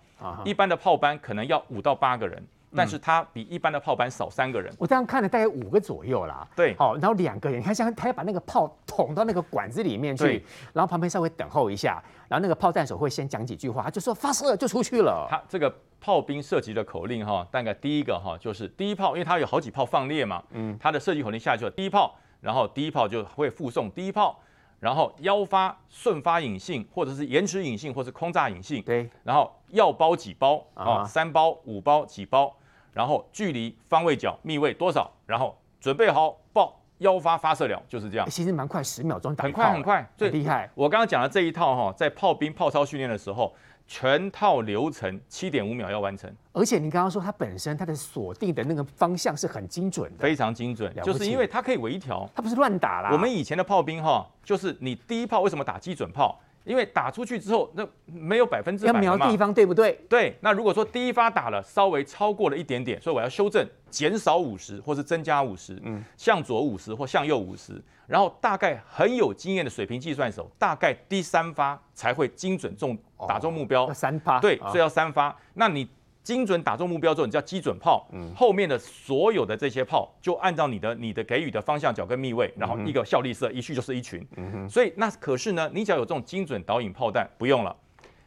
[0.44, 2.42] 一般的炮班可能要五到八个人。
[2.72, 6.46] 但是它比一般的炮班少三个人，我这样看了大概五个左右啦。
[6.54, 10.40] 对，好，然后两个人，你看像他要把那个炮捅到那个管子里面去，
[10.72, 15.26] 然后旁边稍微等候一下，然后那个炮弹手会先讲几句话，他就说发射就出去了。
[15.28, 24.40] 他这个炮兵射击的口令哈，大概第一个哈就是第一炮，因为它有好几炮放列嘛，嗯，它的射击口令下去了，第一炮，然后第一炮就会附送第一炮。
[24.80, 28.82] 然后腰发、顺发隐性，或者是延迟隐性，或者是空炸隐性。
[28.82, 29.08] 对。
[29.22, 31.04] 然后药包几包啊？
[31.04, 32.52] 三包、五包、几包？
[32.92, 35.08] 然后距离、方位角、密位多少？
[35.26, 38.28] 然后准备好爆，腰发发射了，就是这样。
[38.28, 39.44] 其实蛮快，十秒钟打。
[39.44, 40.68] 很快很快，最厉害。
[40.74, 43.54] 我刚刚讲的这一套哈，在炮兵炮操训练的时候。
[43.90, 53.10] 全套流程七点五秒要完成，而且你刚刚说它本身它的锁定的那个方向是很精准的，非常精准，就是因为它可以微调，它不是乱打啦。
[53.12, 56.40] 我们以前的炮兵哈，就是你第一炮为什么打基准炮？
[56.62, 59.98] 因为打出去之后，那没有百分之百要瞄地方，对不对？
[60.08, 60.36] 对。
[60.40, 72.96] 那如果说第一发打了稍微超过了一点点，所以我要修正，减少五十或是增加五十，嗯，向左五十或向右五十，然后大概很有经验的水平计算手，大概第三发才会精准中
[73.28, 73.92] 打中目标。
[73.92, 74.40] 三发。
[74.40, 75.36] 对，所以要三发。
[75.54, 75.88] 那你。
[76.22, 78.06] 精准打中目标之后，你叫基准炮。
[78.12, 84.24] 嗯，后面的所有的这些炮，就按照你的你的给予的方向角跟密位，然后一个效力射，一去就是一群。
[84.36, 84.68] 嗯。
[84.68, 87.74] 所以那可是呢，你只要有这种精准导引炮弹，不用了。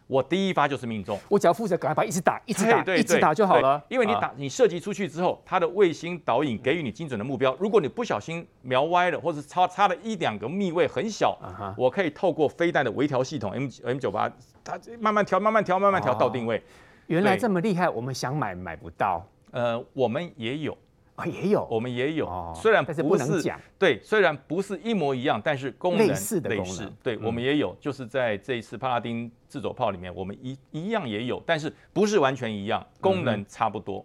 [0.07, 3.81] 我第一发就是命中，我只要负责赶快把一直打，一直打，一直打就好了。
[3.87, 7.55] 因为你打你射击出去之后，它的卫星导引给予你精准的目标。
[7.59, 11.37] 如果你不小心瞄歪了，或者差差了一两个密位很小，
[11.77, 14.31] 我可以透过飞弹的微调系统 M M 九八，
[14.63, 16.61] 它慢慢调，慢慢调，慢慢调到定位。
[17.07, 19.25] 原来这么厉害，我们想买买不到。
[19.51, 20.77] 呃，我们也有。
[21.15, 34.03] 啊，也有，我们也有，虽然不是，不能讲，对，虽然不是一模一样，但是功能类似的功能，对，我们也有，就是在这一次帕拉丁自走炮里面，我们一一样也有，但是不是完全一样，功能差不多，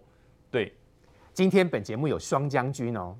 [0.51, 0.71] 对。
[1.33, 3.15] 今天本节目有双将军哦，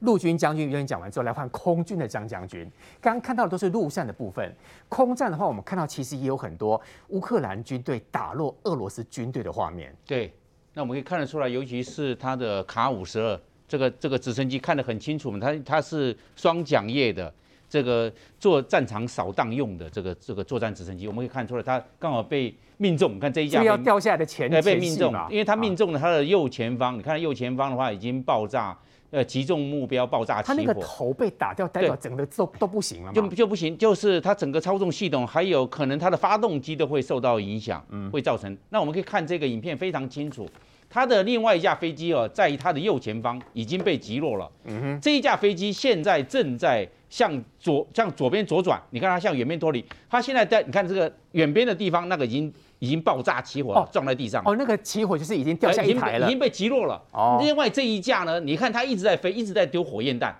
[0.00, 2.66] 陆军将军有点讲完之后，来换空军的张将军。
[2.98, 4.54] 刚刚看到的都是陆战的部分，
[4.88, 10.32] 空战的话，我们看到其实也有很多乌克兰军队打落俄罗斯军队的画面，对。
[10.74, 17.32] 那我们可以看得出来，尤其是它的卡五十二这个这个直升机看得很清楚嘛，它它是双桨叶的，
[17.68, 23.14] 这个做战场扫荡用的这个这个作战直升机，我们可以看出来，它刚好被命中。
[23.14, 26.98] 你看这一架要掉下来的前被命中，因为它命中了它的右前方。
[26.98, 28.76] 你看右前方的话已经爆炸，
[29.14, 30.54] 呃，击中目标爆炸起火。
[30.54, 38.58] 它那个头被打掉，代表整个都都不行了，就就不行，就是它整个操纵系统还有可能它的发动机都会受到影响，嗯，会造成。
[38.70, 40.48] 那我们可以看这个影片非常清楚。
[40.90, 44.50] 它的另外一架飞机哦，在它的右前方已经被击落了。
[44.64, 49.84] 嗯哼，这一架飞机现在正在向左向左边左转，你看它向远边脱离。
[50.10, 52.52] 它现在在你看这个远边的地方，那个已经
[52.84, 54.42] 已经爆炸起火，哦、撞在地上。
[54.44, 57.02] 哦，那个起火就是已经掉下一台了，已经被击落了。
[57.12, 60.36] 哦，另外这一架呢，你看它一直在飞，一直在丢火焰弹。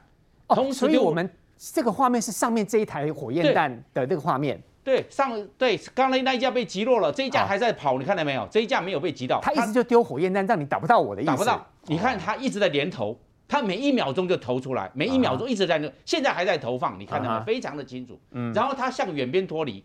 [0.48, 4.62] 哦，同时所以我们这个画面是上面这一台火焰弹的这个画面。
[4.82, 8.46] 对，上对，刚才那一架被击落了，这一架还在跑，你看到没有？
[8.50, 11.30] 这一架没有被击到，他一直就丢火焰弹，让你打不到我的意思。
[11.30, 17.42] 打不到，你看他一直在连投，他每一秒钟就投出来，每一秒钟一直在那，现在还在投放，你看到没有？
[17.44, 18.20] 非常的清楚。
[18.32, 19.82] 嗯，然后他向远边脱离，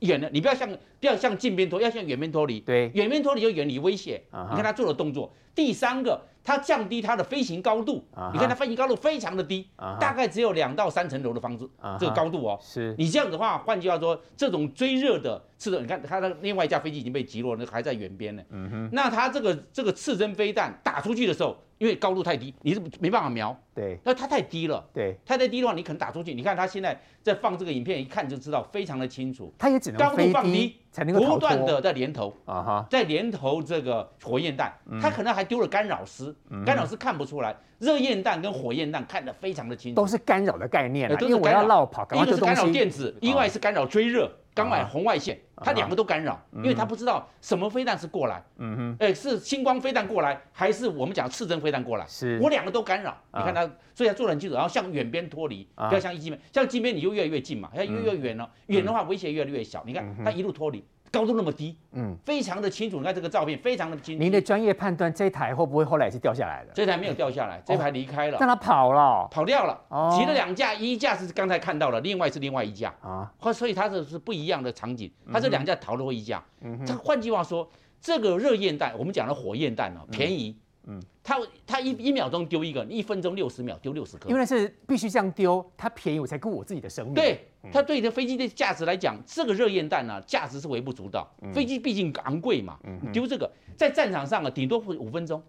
[0.00, 2.60] 远了，你不要向不要向近边脱，要向远边脱离。
[2.60, 4.22] 对，远边脱离就远离威胁。
[4.50, 5.32] 你看他做的动作。
[5.54, 6.20] 第三个。
[6.48, 8.32] 它降低它的飞行高度，uh huh.
[8.32, 9.98] 你看它飞行高度非常的低，uh huh.
[9.98, 11.98] 大概只有两到三层楼的房子，uh huh.
[11.98, 12.58] 这个高度哦。
[12.62, 18.42] 是，你这样子的话，换句话说，这种追热的刺针，你看它的另外一架飞机已经被击落，那还在远边呢。
[18.48, 18.88] 嗯哼、uh，huh.
[18.92, 23.54] 那它这个这个刺针飞弹打出去的时候，因为高度太低，你是没办法瞄。
[23.74, 24.82] 对，那它太低了。
[24.94, 26.32] 对，它太低的话，你可能打出去。
[26.32, 29.52] 你看它现在在放这个影片，一看就知道非常的清楚。
[29.58, 32.86] 它也只能高度放低，才能够不断的在连投啊哈。
[32.90, 37.56] 在连投这个火焰弹，他可能还丢了干扰丝，干扰丝看不出来。
[37.78, 44.30] 热焰弹跟火焰弹看得非常的清楚，都是干扰的概念，都是干扰绕跑，一个是干扰电子，另外是干扰追热。
[44.52, 52.06] 刚买红外线，它两个都干扰，因为他不知道什么飞弹是过来，嗯哼，哎，是星光飞弹过来，还是我们讲刺针飞弹过来？
[52.06, 53.16] 是，我两个都干扰。
[53.32, 59.82] 你看他，所以他做的很清楚，然后向远边脱离，不要向近边，向近边你就越来越近嘛，要越来越远了，远的话威胁越来越小。
[59.86, 60.84] 你看他一路脱离。
[61.10, 62.98] 高度那么低，嗯，非常的清楚。
[62.98, 64.22] 你看这个照片，非常的清楚。
[64.22, 66.72] 您的专业判断，这台会不会后来也是掉下来的？
[66.74, 69.80] 这台没有掉下来，这台离开了，但它跑了，跑掉了。
[69.88, 73.32] 哦，骑了两架，一架是刚才看到了，另外是另外一架啊。
[73.52, 76.42] 所以它这是不一样的场景，它这两架逃了一架。
[76.60, 77.68] 嗯，这换句话说，
[78.00, 80.56] 这个热焰弹，我们讲的火焰弹哦，便宜。
[80.90, 84.30] 嗯，它它一一秒钟丢一个，一分钟六十秒丢六十颗。
[84.30, 87.14] 因为是必须这样丢，它便宜我才顾我自己的生命。
[87.14, 91.28] 对，它对这飞机的价值来讲，这个热焰弹呢，价值是微不足道。
[91.52, 95.42] 飞机毕竟昂贵嘛，你丢这个在战场上啊，顶多五分钟。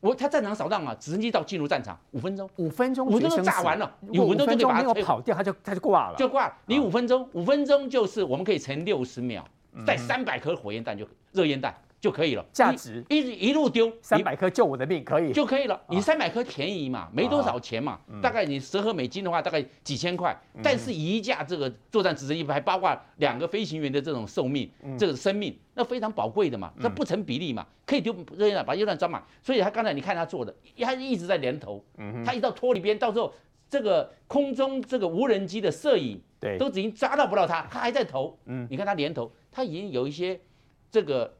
[0.00, 6.54] 我他战场扫荡啊，直升机到进入战场五分钟，五分钟，五分钟炸完了，你五分钟就可以把它跑掉，它就它就挂了，就挂了。
[6.66, 9.44] 你五分钟，五分钟就是我们可以乘六十秒，
[9.86, 11.74] 带三百颗火焰弹就热焰弹。
[12.06, 15.82] 就可以了，价值一一路丢三百颗救我的命可以就可以了。
[15.88, 20.40] 你三百颗便宜嘛，没多少钱嘛，大概你折合美金的话，大概几千块。
[20.62, 29.20] 但是一架这个作战直升机还包括两个飞行员的这种寿命，这个生命那非常宝贵的嘛，那不成比例嘛，可以丢热焰弹把热焰弹装满。
[29.42, 31.84] 所以他刚才你看他做的，他一直在连投，
[32.24, 33.34] 他一到脱离边，到时候
[33.68, 38.38] 这个空中这个无人机的摄影，对，都已经抓到不到他，他还在投。
[38.44, 40.38] 嗯，你看他连投，他已经有一些
[40.88, 41.34] 这个。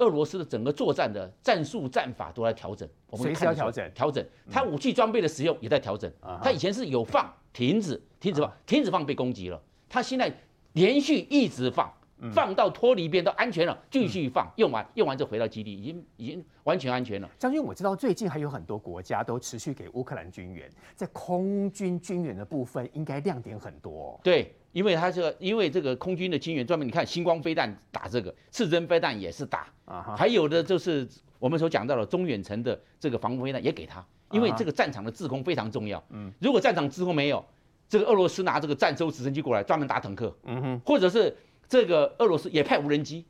[0.00, 4.26] 俄罗斯的整个作战的战术战法都在调整，我们随时要调整，调整。
[4.50, 6.10] 他武器装备的使用也在调整。
[6.42, 10.30] 他以前是有放、停止、停止放、停止放被攻击了，他现在
[10.72, 11.92] 连续一直放，
[12.32, 17.30] 放到脱离边都安全了，继续放，用完用完就回到基地，已经已经完全安全了。
[17.38, 24.18] 将军，我知道最近还有很多国家都持续给乌克兰军援，在空军军援的部分应该亮点很多。
[24.22, 24.54] 对。
[24.72, 36.02] 因为他这个，因为这个空军的军援专门，你看星光飞弹打这个，刺针飞弹也是打，啊，还有的就是我们所讲到的中远程的这个防空飞弹也给他，因为这个战场的制空非常重要。
[36.10, 37.44] 嗯，如果战场制空没有，
[37.88, 41.36] 这个俄罗斯拿这个战舟直升机过来专门打坦克，嗯哼，或者是
[41.68, 43.24] 这个俄罗斯也派无人机，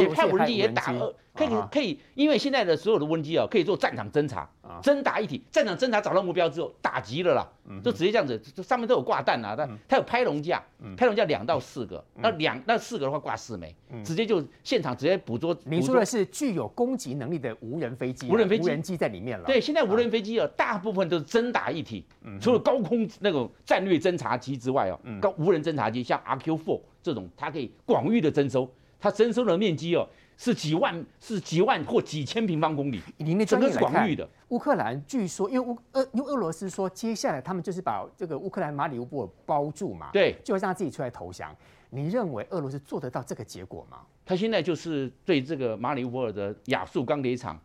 [0.00, 0.92] 也派无人机也打
[1.34, 10.94] 可以可以，因为现在的所有的无人机啊，可以做战场侦察啊，侦打一体，战场侦察找到目标之后打击了啦，嗯就直接这样子，这上面都有挂弹啊，它它有拍龙架，嗯。
[10.94, 15.56] 拍龙架两到四个，那两那四个的话挂四枚，直接就现场直接捕捉。
[15.64, 18.62] 您说的是具有攻击能力的无人飞机啊，无人飞机。
[18.62, 19.44] 无人机在里面了。
[19.44, 22.38] 对，现在无人飞机啊，大部分都是侦打一体，嗯。
[22.40, 34.28] 除了高空那种战略侦察机之外哦，高无人侦察机像 RQ4 这种，它可以广域的征收，它征收的面积哦是几万是几万或几千平方公里，以您的整个是广域的。
[34.48, 41.54] 乌克兰据说，因为乌俄因为俄罗斯说，接下来他们就是把这个乌克兰马里乌波尔包住嘛，对，就会让他自己出来投降。
[41.90, 43.98] 你认为俄罗斯做得到这个结果吗？
[44.26, 47.56] 他现在就是对这个马里乌波尔的亚速钢铁厂，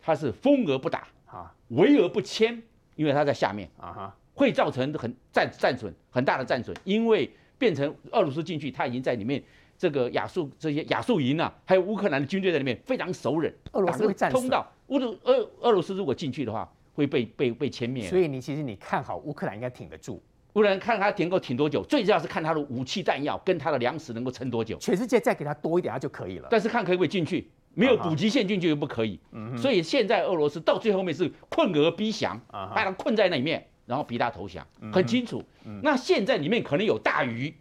[0.00, 2.60] 他是封而不打，啊围而不迁，
[2.96, 9.40] 因为他在下面，啊哈，会造成很战战损很大的战损，因为变成俄罗斯进去，他已经在里面
[9.78, 18.08] 这个亚速这些亚速营啊，还有乌克兰的军队在里面非常熟稔，俄罗斯会战通道，乌鲁俄俄罗斯如果进去的话，会被被被歼灭。
[18.08, 20.22] 所以你其实你看好乌克兰应该挺得住，
[20.54, 24.78] 乌克兰看他能够挺多久，最重要是看他的武器弹药跟他的粮食能够撑多久。
[24.78, 26.48] 全世界再给他多一点，他就可以了。
[26.50, 29.20] 但是看可不可以进去，没有补给线进去又不可以。
[29.58, 35.44] 所以现在俄罗斯到最后面是困而逼降，把他困在那里面，然后逼他投降，很清楚。
[35.82, 37.54] 那现在里面可能有大鱼，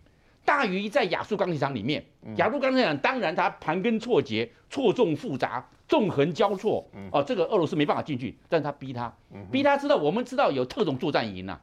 [0.45, 2.05] 大鱼在亚速钢铁厂里面，
[2.37, 6.87] 亚速钢铁厂当然它盘根错节、错综复杂、纵横交错。
[7.11, 9.11] 哦，这个俄罗斯没办法进去，但是他逼他，
[9.51, 11.59] 逼他知道，我们知道有特种作战营呐。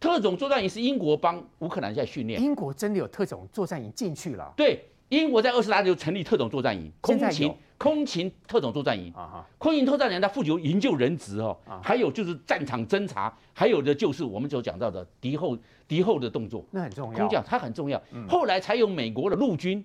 [0.00, 2.40] 特种作战营是英国帮乌克兰在训练。
[2.40, 9.12] 英国真的有特种作战营进去了对，英国在二十大就成立特种作战营，空勤空勤特种作战营。
[9.12, 17.18] 啊哈，空勤特战营它负责营救人质哦啊，还有就是战场侦察，还有的就是我们所讲到的敌后敌后的动作，那很重要。
[17.18, 18.02] 空降它很重要。
[18.26, 19.84] 后来才有美国的陆军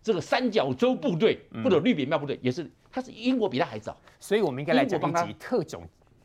[0.00, 3.96] 这个三角洲部队或者绿扁帽部队，也是它是英国比它还早。
[4.20, 5.82] 所以我们应该来讲集特种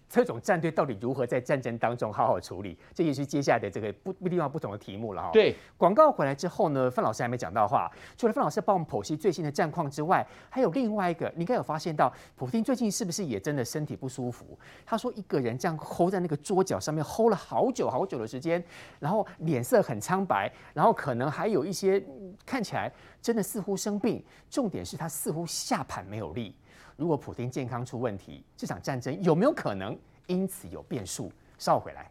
[0.09, 5.31] 特种战队到底如何在战争当中好好处理，这也是接下来的这个不不地方不同的题目了哈。。
[5.33, 7.91] 对，广告回来之后呢，范老师还没讲到话。
[8.17, 14.57] 除了范老师帮我们剖析最新的战况之外，还有另外一个，你应该有发现到，普丁最近是不是也真的身体不舒服？
[14.85, 18.63] 他说一个人这样 hold 在那个桌角上面 hold 了好久好久的时间，
[18.99, 22.91] 然后脸色很苍白，然后可能还有一些嗯看起来
[23.21, 24.23] 真的似乎生病。
[24.49, 26.55] 重点是他似乎下盘没有力。
[26.97, 31.29] 如果普丁健康出问题，这场战争有没有可能因此有变数？
[31.57, 32.09] 稍回来。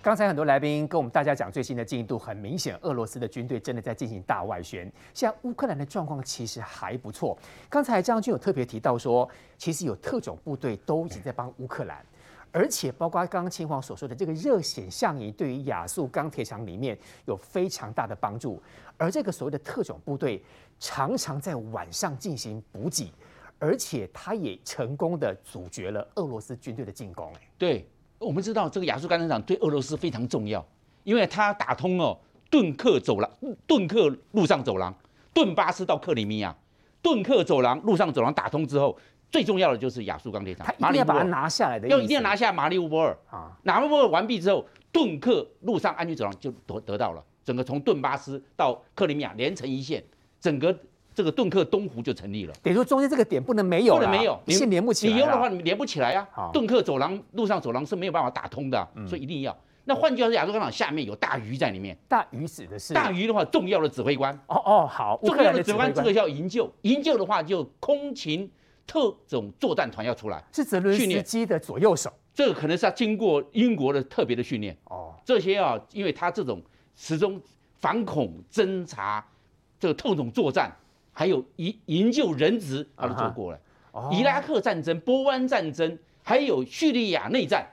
[0.00, 4.90] 刚才很多来宾跟我们大家讲最新的进度，很明显，俄罗斯的军队真的在进行大外宣。
[5.14, 7.38] 现在乌克兰的状况其实还不错。
[7.68, 12.04] 刚才张军有特别提到说，其实有特种部队都已经在帮乌克兰，
[12.52, 18.62] 而且包括刚刚秦皇所说的这个热显像仪，对于亚速钢铁厂里面有非常大的帮助。
[18.98, 20.40] 而这个所谓的特种部队
[20.78, 23.10] 常常在晚上进行补给，
[23.58, 27.32] 而且他也成功的阻绝了俄罗斯军队的进攻。
[27.34, 27.88] 哎，对，
[28.18, 30.64] 我们知道这个亚速钢铁厂对俄罗斯非常重要，
[31.04, 32.16] 因为它打通了
[32.50, 33.30] 顿克走廊、
[33.66, 34.94] 顿克路上走廊、
[35.32, 36.54] 顿巴斯到克里米亚，
[37.00, 38.96] 顿克走廊、路上走廊打通之后，
[39.32, 40.66] 最重要的就是亚速钢铁厂。
[40.66, 43.50] 他一定要把它拿下来的，要一定要拿下马里乌波尔啊！
[43.64, 50.04] 马里乌波尔完毕之后，顿克陆上安全走廊就得得到了，整个从顿巴斯到克里米亚连成一线，
[50.38, 50.78] 整个
[51.14, 52.54] 这个顿克东湖就成立了。
[52.62, 55.16] 等于说中间这个点不能没有，不能没有，你连不起来啦。
[55.16, 56.50] 你有的话你连不起来啊好。
[56.52, 59.56] 顿克走廊、陆上走廊是没有办法打通的啊，所以一定要。
[59.84, 61.96] 那换句话说，亚速钢铁厂下面有大鱼在里面。
[62.06, 64.32] 大鱼指的是大鱼的话，重要的指挥官。
[64.46, 66.72] 哦哦，好，重要的指挥官，这官个叫营救。
[66.82, 68.48] 营救的话，就空勤
[68.92, 70.44] 特种作战团要出来。
[70.52, 74.76] 是泽伦斯训练基的左右手这个可能是要经过英国的特别的训练。
[74.84, 76.62] 哦，这些啊，因为他这种
[76.94, 77.40] 始终
[77.80, 79.24] 反恐侦查、
[79.80, 80.70] 这个特种作战，
[81.10, 83.58] 还有营营救人质，他都做过了。
[83.92, 87.66] 哦伊拉克战争、波湾战争，还有叙利亚内战，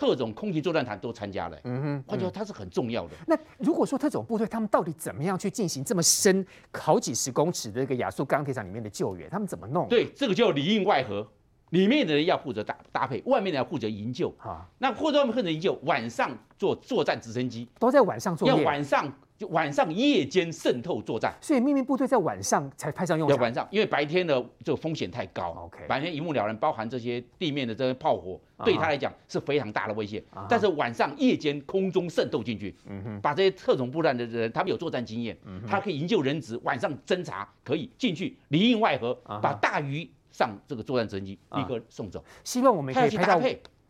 [0.00, 1.60] 特种空勤作战团都参加了。
[1.64, 3.10] 嗯哼，换句话说，它是很重要的。
[3.26, 9.86] 那如果说特种部队他们到底怎么样去进行这么深好几十公尺的这个亚速钢铁厂里面的救援，他们怎么弄？
[9.88, 11.28] 对，这个叫里应外合，
[11.68, 14.34] 里面的人要负责搭搭配，外面的人要负责营救。
[14.38, 19.06] 啊，那或者外面负责营救，晚上做作战直升机，都在晚上做要业，晚上
[19.40, 21.34] 就晚上夜间渗透作战。
[21.40, 23.34] 所以秘密部队在晚上才派上用场。
[23.34, 30.22] 要晚上，因为白天的这个风险太高 OK 白天一目了然，包含这些地面的这些炮火，对他来讲是非常大的威胁。
[30.46, 32.76] 但是晚上夜间空中渗透进去，
[33.22, 35.34] 把这些特种部队的人，他们有作战经验，
[35.66, 42.22] 他可以营救人质，晚上侦察可以进去里应外合把大鱼上这个作战直升机啊立刻送走。
[42.44, 43.40] 希望我们可以拍到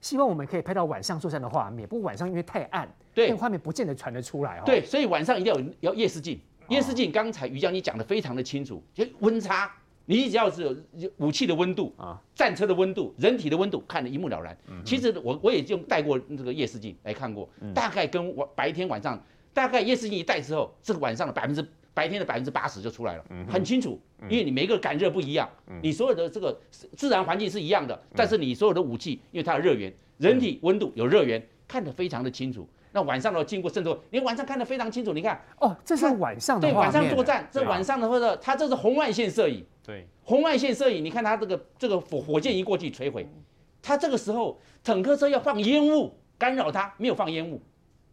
[0.00, 2.88] 希望我们可以拍到晚上作战的画面，不过晚上因为太暗，
[3.20, 4.62] 对那个画面不见得传得出来哦。
[4.64, 6.38] 对，所以晚上一定要有要夜视镜。
[6.68, 9.70] 夜视镜刚才于将军讲的非常的清楚，就温差，
[10.06, 14.56] 你只要是有武器的温度啊，战车的温度，人体的温度，看得一目了然。
[14.84, 21.66] 其实我我也用带过这个夜视镜来看过，大概跟晚白天晚上，大概夜视镜一戴之后，这个晚上的百分之。
[21.92, 25.50] 白天的百分之八十就出来了，很清楚，因为你每一个感热不一样，
[25.82, 32.66] 你所有的这个自然环境是一样的，但是你所有的武器，因为它的热源，人体温度有热源，看得非常的清楚。
[32.92, 35.12] 那晚上的经过渗透，你晚上看得非常清楚。
[35.12, 43.28] 你看，哦，这是晚上的对，晚上作战，这晚上的或者它这是红外线摄影，对，红外线摄影，你看它这个这个火火箭一过去摧毁，
[43.82, 47.60] 它这个时候坦克车要放烟雾干扰它，没有放烟雾。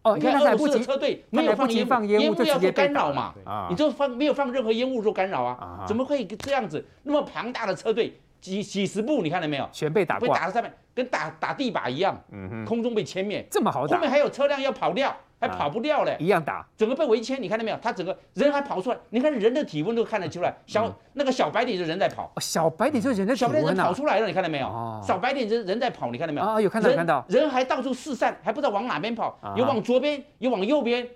[0.04, 3.34] 哦，你看俄罗斯的车队没有放烟雾，烟雾要做干扰嘛？
[3.70, 5.84] 你就放没有放任何烟雾做干扰啊？
[5.88, 6.86] 怎么会这样子？
[7.04, 9.68] 那么庞大的车队，几几十步，你看到没有？
[9.72, 12.20] 全被打，被打在上面，跟打打地靶一样，
[12.66, 13.96] 空中被歼灭，这么好打。
[13.96, 15.16] 后面还有车辆要跑掉。
[15.40, 17.78] 还跑不掉嘞，一样打，整个被围歼，你看到没有？
[17.80, 25.00] 他整个人还跑出来，你看人的体温都看得出来，小那个小白点就是人在跑，小白点就是人的体温啊，小白点跑出来了，你看到没有？
[25.06, 26.48] 小白点就是人在跑，你看到没有？
[26.48, 31.08] 啊，有看到看到，人还到处四散，还不知道往哪边跑，有往左边，有往右边，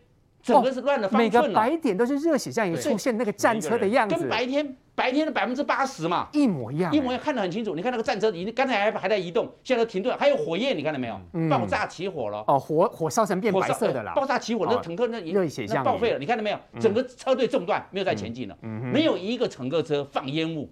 [0.44, 1.24] 整个是乱了方寸。
[1.24, 4.78] 每个白点都是热血战役出现那个战车的样子，跟白天。
[4.94, 7.74] 白天的百分之八十嘛，一模一样，一模一样，看得很清楚。
[7.76, 11.20] 你看那个战车，已经刚才还还在移动，现在都停顿，还有火焰，你看到没有？
[11.50, 12.44] 爆炸起火了。
[12.48, 14.14] 哦，火火烧成变白色的了。
[14.14, 16.60] 爆炸起火，那坦克那热血像报废了，你看到没有？
[16.80, 18.58] 整个车队中断，没有再前进了。
[18.62, 20.70] 没有一个乘客车放烟雾，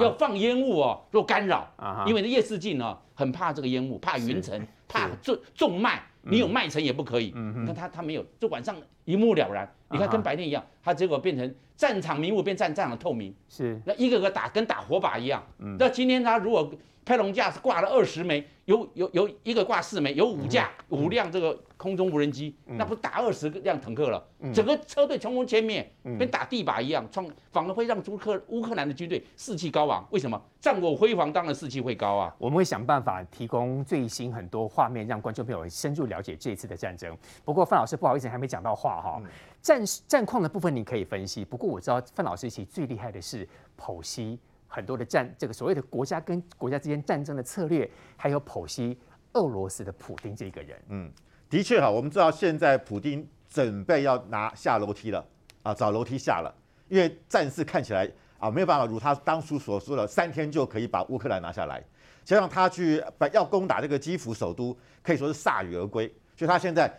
[0.00, 1.66] 要放烟雾哦，若干扰。
[2.06, 6.02] 因为那夜视镜呢，很怕这个烟雾，怕云层，怕重重脉。
[6.24, 9.68] 你有脉层也不可以，你看他他没有，就晚上一目了然。
[9.92, 13.80] 你看跟白天一样，它结果变成战场迷雾变战战场透明，是。
[13.84, 15.42] 那一个个打跟打火把一样。
[15.78, 16.72] 那今天他如果
[17.04, 24.24] 拍龙架是挂了二十枚，有有有一个挂四枚，有五架五辆这个空中无人机，那不打二十辆坦克了，
[24.54, 30.06] 整个车队冲锋歼灭，跟打地靶一样，创反而会让乌克乌克兰的军队士气高昂。
[30.10, 30.40] 为什么？
[30.60, 32.32] 战果辉煌，当然士气会高啊。
[32.38, 37.16] 我们会想办法提供最新很多画面，让观众朋友深入了解这一次的战争。
[37.44, 39.20] 不过范老师不好意思，还没讲到话哈。
[39.60, 44.38] 战战况的部分你可以分析，不过我知道范老师其实最厉害的是剖析。
[44.74, 48.98] 很多的战，这个所谓的国家跟国家之间战争的策略，还有剖析
[49.34, 50.82] 俄罗斯的普丁这个人。
[50.88, 51.12] 嗯，
[51.50, 55.22] 的确哈，我们知道现在普丁准备要拿下楼梯了
[55.62, 56.50] 啊，找楼梯下了，
[56.88, 61.84] 因为战事看起来啊没有办法如他当初所说的三天就可以把乌克兰拿下来，
[62.24, 66.90] 加上他去要攻打这个基辅首都，可以说是铩羽而归，所以他现在。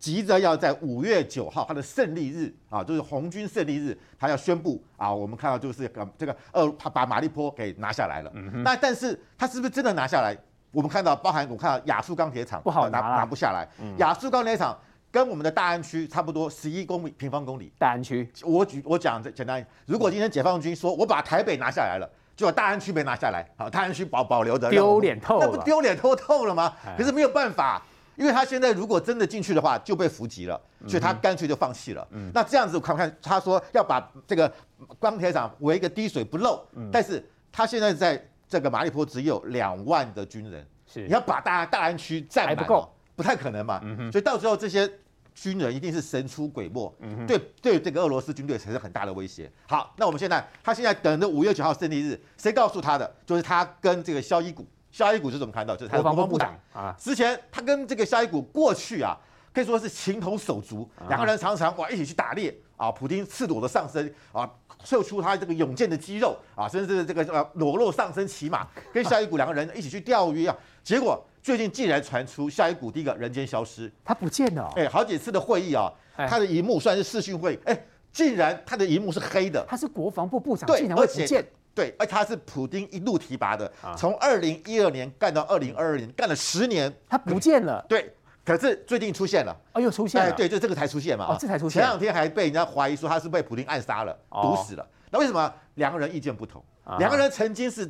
[0.00, 5.86] 急着要在五月九号他的胜利日啊，就是红军胜利日，他要宣布啊，我们看到就是
[6.16, 8.32] 这个呃，他把马利坡给拿下来了。
[8.64, 10.34] 那但是他是不是真的拿下来？
[10.72, 13.68] 我们看到，包含我们看到亚速钢铁厂不好拿，拿不下来。
[13.98, 14.74] 亚速钢铁厂
[15.10, 17.70] 跟我们的大安区差不多十一公里平方公里。
[17.78, 26.72] 大安区，我举我讲这简单，如果今天解放军说我把台北拿下来了，就把大安区没拿下来，好，大安区保保留着，丢脸透了，那不丢脸透透了吗？
[26.96, 27.82] 可是没有办法。
[28.16, 32.06] 因为他现在如果真的进去的话，就被伏击了，所以他干脆就放弃了。
[32.10, 34.52] 嗯、那这样子看看，他说要把这个
[34.98, 43.80] 钢铁厂围一个滴水不漏，嗯、但是他现在在这个马利坡只有两万的军人，你要把大大安区占满，不够，不太可能嘛。
[43.82, 44.90] 嗯、所以到时候这些
[45.34, 46.92] 军人一定是神出鬼没，
[47.26, 49.50] 对对，这个俄罗斯军队才是很大的威胁。
[49.66, 53.10] 好，那我们现在他现在等着五月九号胜利日，谁告诉他的？
[53.24, 54.66] 就是他跟这个肖伊古。
[54.90, 55.74] 萧伊古是怎么看到？
[55.76, 56.94] 就是他的国防部长啊。
[56.98, 59.16] 之前他跟这个下一股过去啊，
[59.52, 62.90] 可以说是情同手足，两个人常常哇一起去打猎啊。
[62.90, 64.50] 普京赤裸的上身啊，
[64.84, 70.56] 秀出他这个勇健的肌肉啊，甚至这个呃裸露上身骑马， 跟下一股两个人一起去钓鱼啊。
[70.82, 74.72] 结果最近竟然传出下一股第一个人间消失，他不见了。
[74.76, 79.64] 哎，好几次的会议啊，他的荧幕算是视讯会，哎，竟然他的荧幕是黑的。
[79.68, 81.46] 他是国防部部长，竟然会不见。
[81.74, 87.84] 对，而他是普丁一路提拔的，从二零一二年干到二零二二年，干了十年，他不见了。
[87.88, 88.12] 对，
[88.44, 90.30] 可是最近出现了，哦，又出现了。
[90.30, 91.26] 哎，对，就这个才出现嘛。
[91.26, 91.80] 哦，这才出现。
[91.80, 94.86] 前两天还被人家怀疑说他是被普丁暗杀了，毒死了。
[95.10, 96.62] 那为什么两个人意见不同？
[96.98, 97.88] 两个人曾经是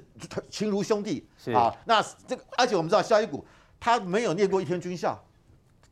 [0.51, 1.75] 亲如兄弟啊。
[1.87, 3.45] 那这个，而且我们知道肖伊古
[3.79, 5.19] 他没有念过一天军校。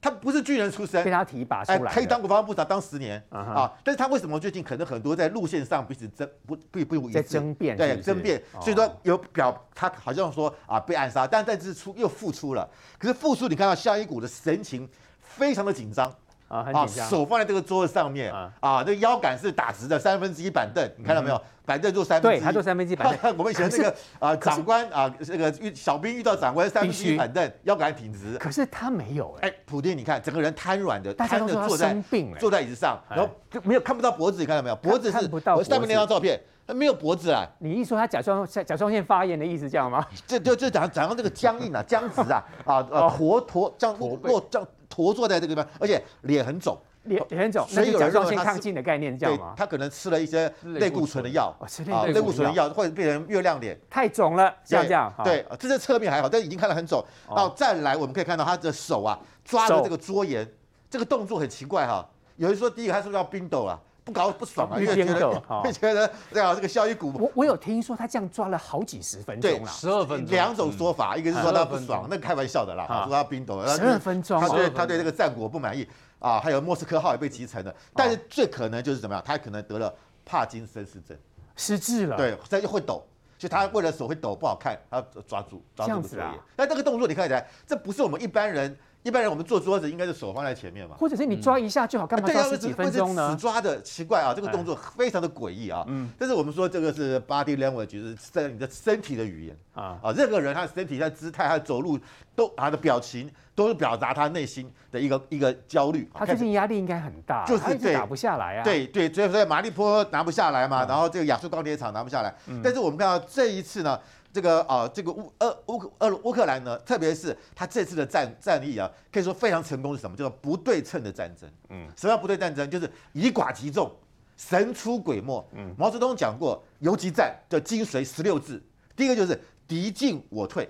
[0.00, 3.72] 他不是军人出身，被他提拔出来，可以当国防部长当十年啊！
[3.82, 12.68] 但是他为什么最近可能很多在路线上彼此争不不不一致，在争辩，对争辩，所以说有表他好像说啊被暗杀，但在这次出又复出了。
[12.96, 14.88] 可是复出，你看到萧伊古的神情
[15.20, 16.06] 非常的紧张，
[16.46, 17.08] 啊，很啊，紧张。
[17.08, 18.52] 手放在这个桌子上面啊。
[18.60, 21.42] 啊，这个腰杆是打直的，三分之一板凳，你看到没有？
[21.68, 23.30] 板凳坐三分之一，他坐三分之一板凳。
[23.36, 28.38] 我们以前那个啊长官啊，这个遇小兵遇到长官三分之一板凳，腰杆挺直。
[28.38, 31.94] 可是他没有哎，哎，普丁你看整个人瘫软的，瘫的坐在
[32.38, 34.76] 坐在椅子上，然后就没有看不到脖子，你看到没有？
[34.76, 40.02] 脖子是看不到我下面那张照片，他没有脖子啊，你一说他甲状甲状腺发炎的意思，这样吗？
[40.26, 46.78] 这就就讲讲到这个僵硬啊、僵直啊啊呃哦驼驼这样落这样驼坐在这个地方，而且脸很肿。
[47.08, 49.54] 脸脸很肿，所以有人认为他是腺亢进的概念，这对样吗？
[49.56, 55.12] 他可能吃了一些类固醇的药哦吃啊，类类固醇的药或者变成月亮脸，太肿了，像对这样。
[55.16, 57.04] 好对，这是侧面还好，但已经看得很肿。
[57.26, 60.46] 哦，再来我们可以看到他的手啊，抓着手这个桌沿，
[60.90, 62.08] 这个动作很奇怪哈。
[62.36, 63.78] 有人说第一个他是不是要冰斗啊？
[64.04, 75.86] 不搞不爽啊，哦因为觉冰斗得好会觉得对啊，这个效益股我我有听说他这样抓了好几十分对钟啦，十二分钟，两种说法，一个是说他不爽12，那开玩笑的啦，啊说他冰斗，十二分钟他对12他对这个战果不满意
[76.18, 79.94] 啊，还有莫斯科号也被击沉了，但是最可能就是怎么样，他可能得了
[80.24, 81.16] 帕金森氏症，
[81.56, 83.04] 失智了。，对，他就会抖。
[83.40, 86.34] 所以他为了手会抖不好看，他抓住抓住这个。
[86.56, 90.96] 但这个动作你看起来，这不是我们一般人，一般人我们坐桌子应该是手放在前面嘛。
[90.98, 93.38] 或者是你抓一下就好，干嘛抓十几分钟呢死呢？
[93.38, 95.84] 抓的奇怪啊，这个动作非常的诡异啊。
[95.88, 101.98] 嗯，但是我们说这个是 body language，就是在你的身体的语言啊啊，任何人他的身体、他的姿态、他的走路
[102.34, 106.08] 都他的表情都是表达他内心的一个一个焦虑。
[106.12, 112.34] 他最近压力应该很大，就是打不下来啊。，对对，所以所以马利坡拿不下来嘛，嗯然后这个亚速钢铁厂拿不下来。
[112.62, 113.98] 但是我们看到这一次呢，
[114.32, 120.16] 这个啊，这个乌俄乌俄乌克兰呢，特别是他这次的战战役啊，可以说非常成功是什么？
[120.16, 121.50] 叫做不对称的战争。
[121.70, 122.68] 嗯，什么叫不对战争？
[122.70, 123.90] 就是以寡击众，
[124.36, 125.44] 神出鬼没。
[125.54, 128.62] 嗯，毛泽东讲过，游击战的精髓十六字，
[128.94, 130.68] 第一个就是敌进我退，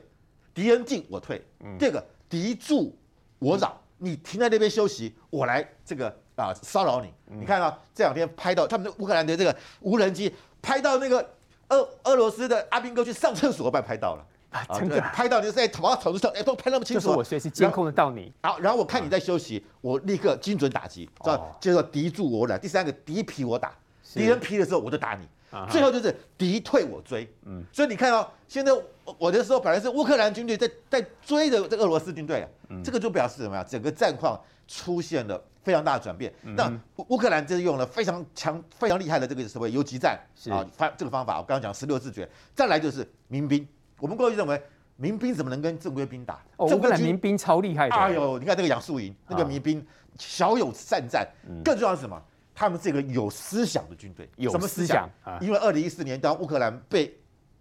[0.55, 1.45] 敌人进我退。
[1.61, 2.97] 嗯第二个敌驻
[3.39, 7.13] 我扰，你停在那边休息，我来这个啊骚扰你。
[7.27, 10.33] 你看啊这两天拍到他们的乌克兰的这个无人机
[10.63, 11.29] 拍到那个
[11.69, 14.25] 俄俄罗斯的阿兵哥去上厕所，被拍到了。
[14.51, 17.05] 啊啊，真的啊，拍到你在跑到草地上，哎，都拍那么清楚啊。
[17.09, 18.33] 就是我随时监控得到你。
[18.41, 21.55] 然后，然后我看你在休息，我立刻精准打击，知道哦？
[21.61, 22.57] 接着敌驻我来。
[22.57, 25.69] 第三个敌疲我打，是敌人疲的时候我就打你啊。
[25.71, 27.31] 最后就是敌退我追。
[27.45, 28.85] 嗯，所以你看哦现在我
[29.19, 32.49] 我的时候，本来是乌克兰军队在在追着这个俄罗斯军队啊，
[32.83, 33.63] 这个就表示什么呀？
[33.69, 35.39] 整个战况出现了
[35.69, 36.33] 非常大的转变。
[36.43, 36.67] 那
[36.97, 40.19] 乌乌克兰这是用了非常强、非常厉害的这个所谓游击战
[40.51, 41.37] 啊方这个方法。
[41.37, 43.69] 我刚刚讲十六字诀，再来就是民兵。
[44.01, 44.59] 我们过去认为
[44.97, 46.41] 民兵怎么能跟正规兵打？
[46.67, 47.95] 正规军克兰民兵超厉害的。
[47.95, 49.87] 哎呦，你看那个杨树营，那个民兵
[50.19, 52.19] 小有善战，嗯更重要的是什么？
[52.55, 54.27] 他们是一个有思想的军队。
[54.37, 55.39] 有什么思想思想啊？
[55.43, 57.15] 因为二零一四年当乌克兰被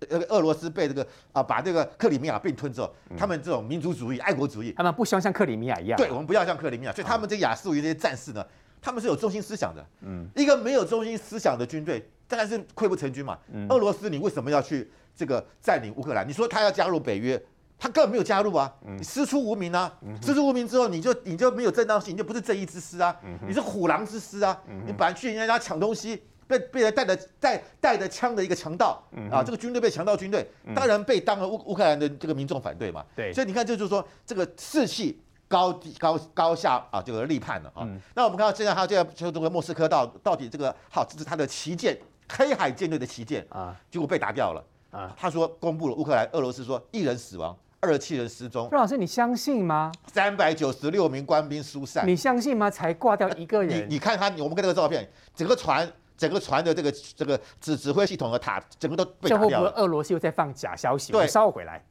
[0.10, 5.98] 呃俄罗斯被这个啊把这个克里米亚并吞之后，嗯他们这种民族主义、爱国主义，他们不希望像克里米亚一样。
[5.98, 8.46] 对我们不要像克里米亚，所以他们这亚速营这些战士呢，
[8.82, 9.86] 他们是有中心思想的。
[10.02, 13.38] 嗯，一个没有中心思想的军队，当然是溃不成军嘛。
[13.70, 16.28] 俄罗斯你为什么要去这个占领乌克兰？
[16.28, 17.42] 你说他要加入北约？
[17.80, 18.74] 他根本没有加入啊！
[18.98, 20.00] 你师出无名啊！
[20.20, 23.16] 师出无名之后，你就你就没有正当性，你就不是正义之师啊！
[23.48, 24.60] 你是虎狼之师啊！
[24.88, 29.44] 你本来去人家抢东西，被被人带着带带着枪的一个强盗啊！
[29.44, 33.06] 这个军队被强盗军队，当然被当了乌乌克兰的这个民众反对嘛。
[33.16, 37.88] 对所以你看，这就是说这个士气高低高高下啊，这个立判了啊。
[38.16, 41.98] 那我们看到现在他现在就这个莫斯科到到底这个好，这是他的旗舰
[42.30, 45.14] 黑海舰队的旗舰啊，结果被打掉了啊。
[45.18, 47.56] 他说公布了乌克兰俄罗斯说一人死亡。
[47.80, 49.92] 二十七人失踪，傅老师，你相信吗？
[50.12, 52.72] 三百九十六名官兵疏散，你相信吗？
[52.72, 53.88] 才挂掉一个人。
[53.88, 55.88] 你你看他，我们看这个照片，整个船，
[56.18, 59.50] 整个船的这个这个指指挥系统的塔，整个都被打掉了。
[59.50, 61.12] 这会不会俄罗斯又在放假消息？
[61.12, 61.84] 对我们稍后回来。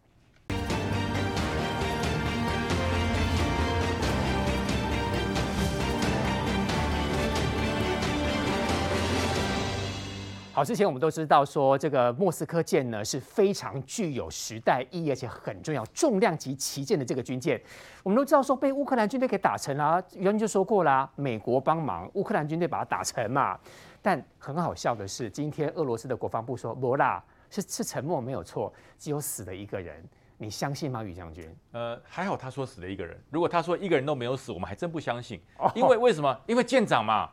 [10.53, 17.61] 好，之前我们都知道说这个莫斯科舰呢是非常具有时代意义，而且很重要，重量级旗舰的这个军舰。
[18.03, 23.59] 我们都知道说被乌克兰军队给打沉了啊，原来就说过啦，美国帮忙，乌克兰军队把它打沉嘛。
[24.07, 30.01] 但很好笑的是，今天俄罗斯的国防部说，不啦，是是沉默没有错，只有死了一个人，
[30.39, 31.53] 你相信吗，宇将军？
[31.73, 35.69] 呃，还好他说死了一个人，如果他说一个人都没有死，我们还真不相信 哦。
[35.75, 36.41] 因为为什么？
[36.47, 37.29] 因为舰长嘛。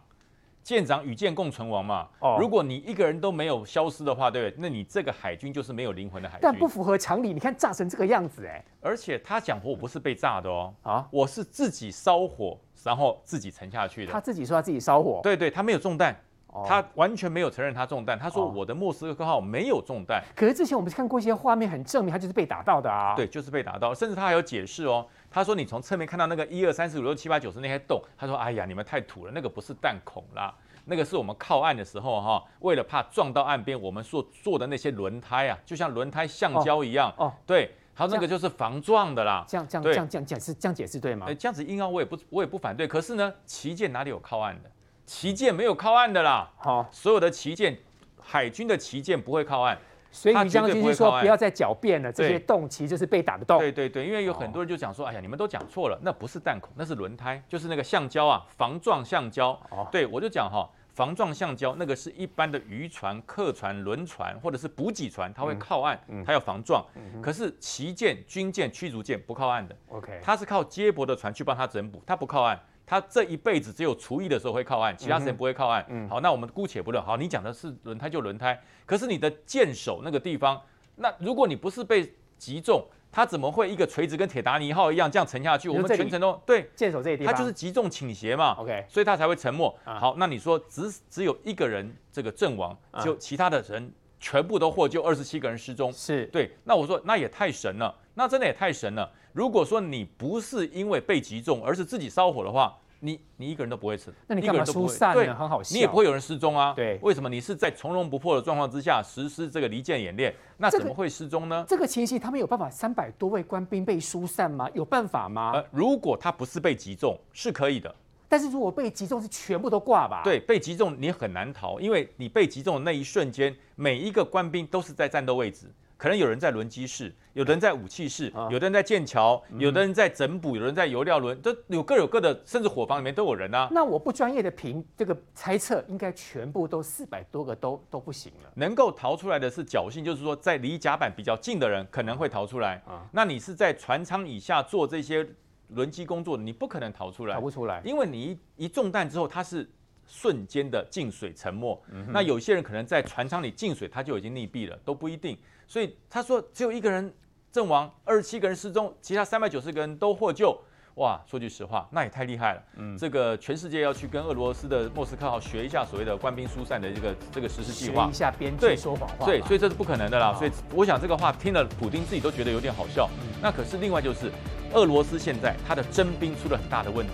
[0.64, 2.08] 舰长与舰共存亡嘛。
[2.20, 4.60] 哦如果你一个人都没有消失的话，对不对？
[4.60, 6.42] 那你这个海军就是没有灵魂的海军。
[6.42, 14.12] 但不符合常理，你看炸成这个样子，哎，而且他讲火我不是被炸的哦，啊，我是自己烧火，然后自己沉下去的。
[14.12, 16.18] 他自己说他自己烧火，对对，他没有中弹，哦
[16.66, 18.18] 他完全没有承认他中弹。
[18.18, 20.24] 他说哦我的莫斯科号没有中弹。
[20.36, 23.16] 可是之前我们看过一些画面，很证明他就是被打到的啊。
[23.16, 25.06] 对，就是被打到，甚至他还有解释哦。
[25.32, 30.54] 他说你从侧面看到那个一二三四五六七八九十那些洞，他说哎呀你们太土了，那个不是弹孔啦，
[30.86, 37.72] 那个是我们靠岸的时候哈，为了怕撞到岸边，我们所做的那些轮胎啊，就像轮胎橡胶一样哦，哦对。
[37.96, 41.28] 他说那个就是防撞的啦，这样这样这样这样解释这样解释对吗？
[41.30, 42.88] 哎，这样子硬凹我也不我也不反对。
[42.88, 44.72] 可是呢，旗舰哪里有靠岸的？
[45.06, 46.52] 旗舰没有靠岸的啦。
[46.58, 47.78] 好，所有的旗舰，
[48.22, 49.78] 海军的旗舰不会靠岸。
[50.12, 53.58] 所以于将军是说不要再狡辩了，这些洞其实就是被打的洞。
[53.58, 59.60] 对对对，因为有很多人就讲说，哎呀，你们都讲错了，那不是弹孔，那是轮胎，就是那个橡胶啊，防撞橡胶。
[59.72, 60.70] 哦，对我就讲哈。
[60.94, 66.86] 防撞橡胶那个是一般的渔船、客船、轮船或者是补给船，它会靠岸，它要防撞。
[67.20, 69.76] 可是旗舰、军舰、驱逐舰不靠岸的。
[69.88, 72.60] OK，它是靠接驳的船去帮它整补，它不靠岸。
[72.86, 75.84] 它这一辈子只有除役的时候会靠岸，其他时间不会靠岸。
[76.10, 77.04] 好，那我们姑且不论。
[77.04, 80.62] 好，你讲的是轮胎就轮胎，可是你的剑手那个地方，
[80.96, 82.86] 那如果你不是被击中。
[83.16, 85.70] 他怎么会一个垂直跟铁达尼号一样这样沉下去？
[85.70, 88.56] 我们全程都对剑手这一地方，他就是击中倾斜嘛。
[88.58, 89.72] OK，所以他才会沉没。
[89.84, 95.94] 好，那你说只只有一个人这个阵亡，就其他的人全部都获救，二十七个人失踪。
[95.94, 99.12] 是对，那我说那也太神了，那真的也太神了。
[99.32, 102.78] 如果说你不是因为被击中，而是自己烧火的话。
[103.06, 105.36] 你你一个人都不会死，那你干嘛疏散呢？
[105.36, 106.72] 很好笑，你也不会有人失踪啊。
[106.74, 110.34] 对，为什么你是在从容不迫的状况之下实施这个离间演练？
[110.56, 111.66] 那怎么会失踪呢？
[111.68, 114.70] 这个情形，他们有办法三百多位官兵被疏散吗？
[114.74, 115.52] 有办法吗？
[115.54, 117.94] 呃，如果他不是被击中，是可以的。
[118.30, 120.22] 但是如果被击中，是全部都挂吧？
[120.24, 125.70] 对，被击中你很难逃，因为你被击中的那一瞬间，每一个官兵都是在战斗位置。
[126.04, 133.70] 可能有人在轮机室，有的人在武器室，有的人在剑桥，有的人在整补，有人在油料轮，都有各有各的，甚至伙房里面都有人啊。
[133.72, 138.52] 那我不专业的评这个猜测，应该全部都四百多个都都不行了。
[138.54, 142.84] 能够逃出来的是侥幸，就是说在离甲板比较近的人可能会逃出来。
[142.86, 145.26] 啊，那你是在船舱以下做这些
[145.70, 149.66] 轮机工作，你不可能逃出来，逃不出来，因为你一一中弹之后，它是
[150.06, 151.82] 瞬间的进水沉没。
[152.10, 155.38] 那有些人可能在船舱里进水，他就已经溺毙了，都不一定。
[155.74, 157.12] 所以他说只有一个人
[157.52, 160.56] 阵亡，二十七个人失踪，其他三百九十个人都获救。
[160.98, 162.64] 哇，说句实话，那也太厉害了。
[162.76, 169.26] 嗯，这个全世界要去跟俄罗斯的莫斯科号学一下所谓的官兵疏散的这个这个实施计划，学一下编队说谎话。
[169.26, 170.32] 对，所以这是不可能的啦。
[170.36, 173.10] 所以我想这个话听了，普丁自己都觉得有点好笑。
[173.42, 174.32] 那可是另外就是，
[174.76, 177.14] 俄罗斯现在他的征兵出了很大的问题。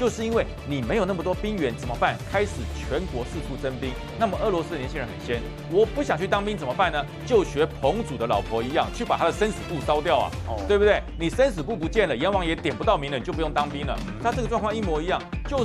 [0.00, 2.16] 就是因为你没有那么多兵源，怎么办？
[2.32, 3.90] 开始全国四处征兵。
[4.18, 7.04] 那么俄罗斯的年轻人很鲜，我不想去当兵怎么办呢？
[7.26, 10.30] 就学彭祖的老婆一样，去把他的生死簿烧掉啊，
[10.66, 11.02] 对不对？
[11.18, 13.94] 你生死簿不见了，阎王爷点不到名了，你就不用当兵了。
[14.22, 15.58] 他这个状况一模一样，就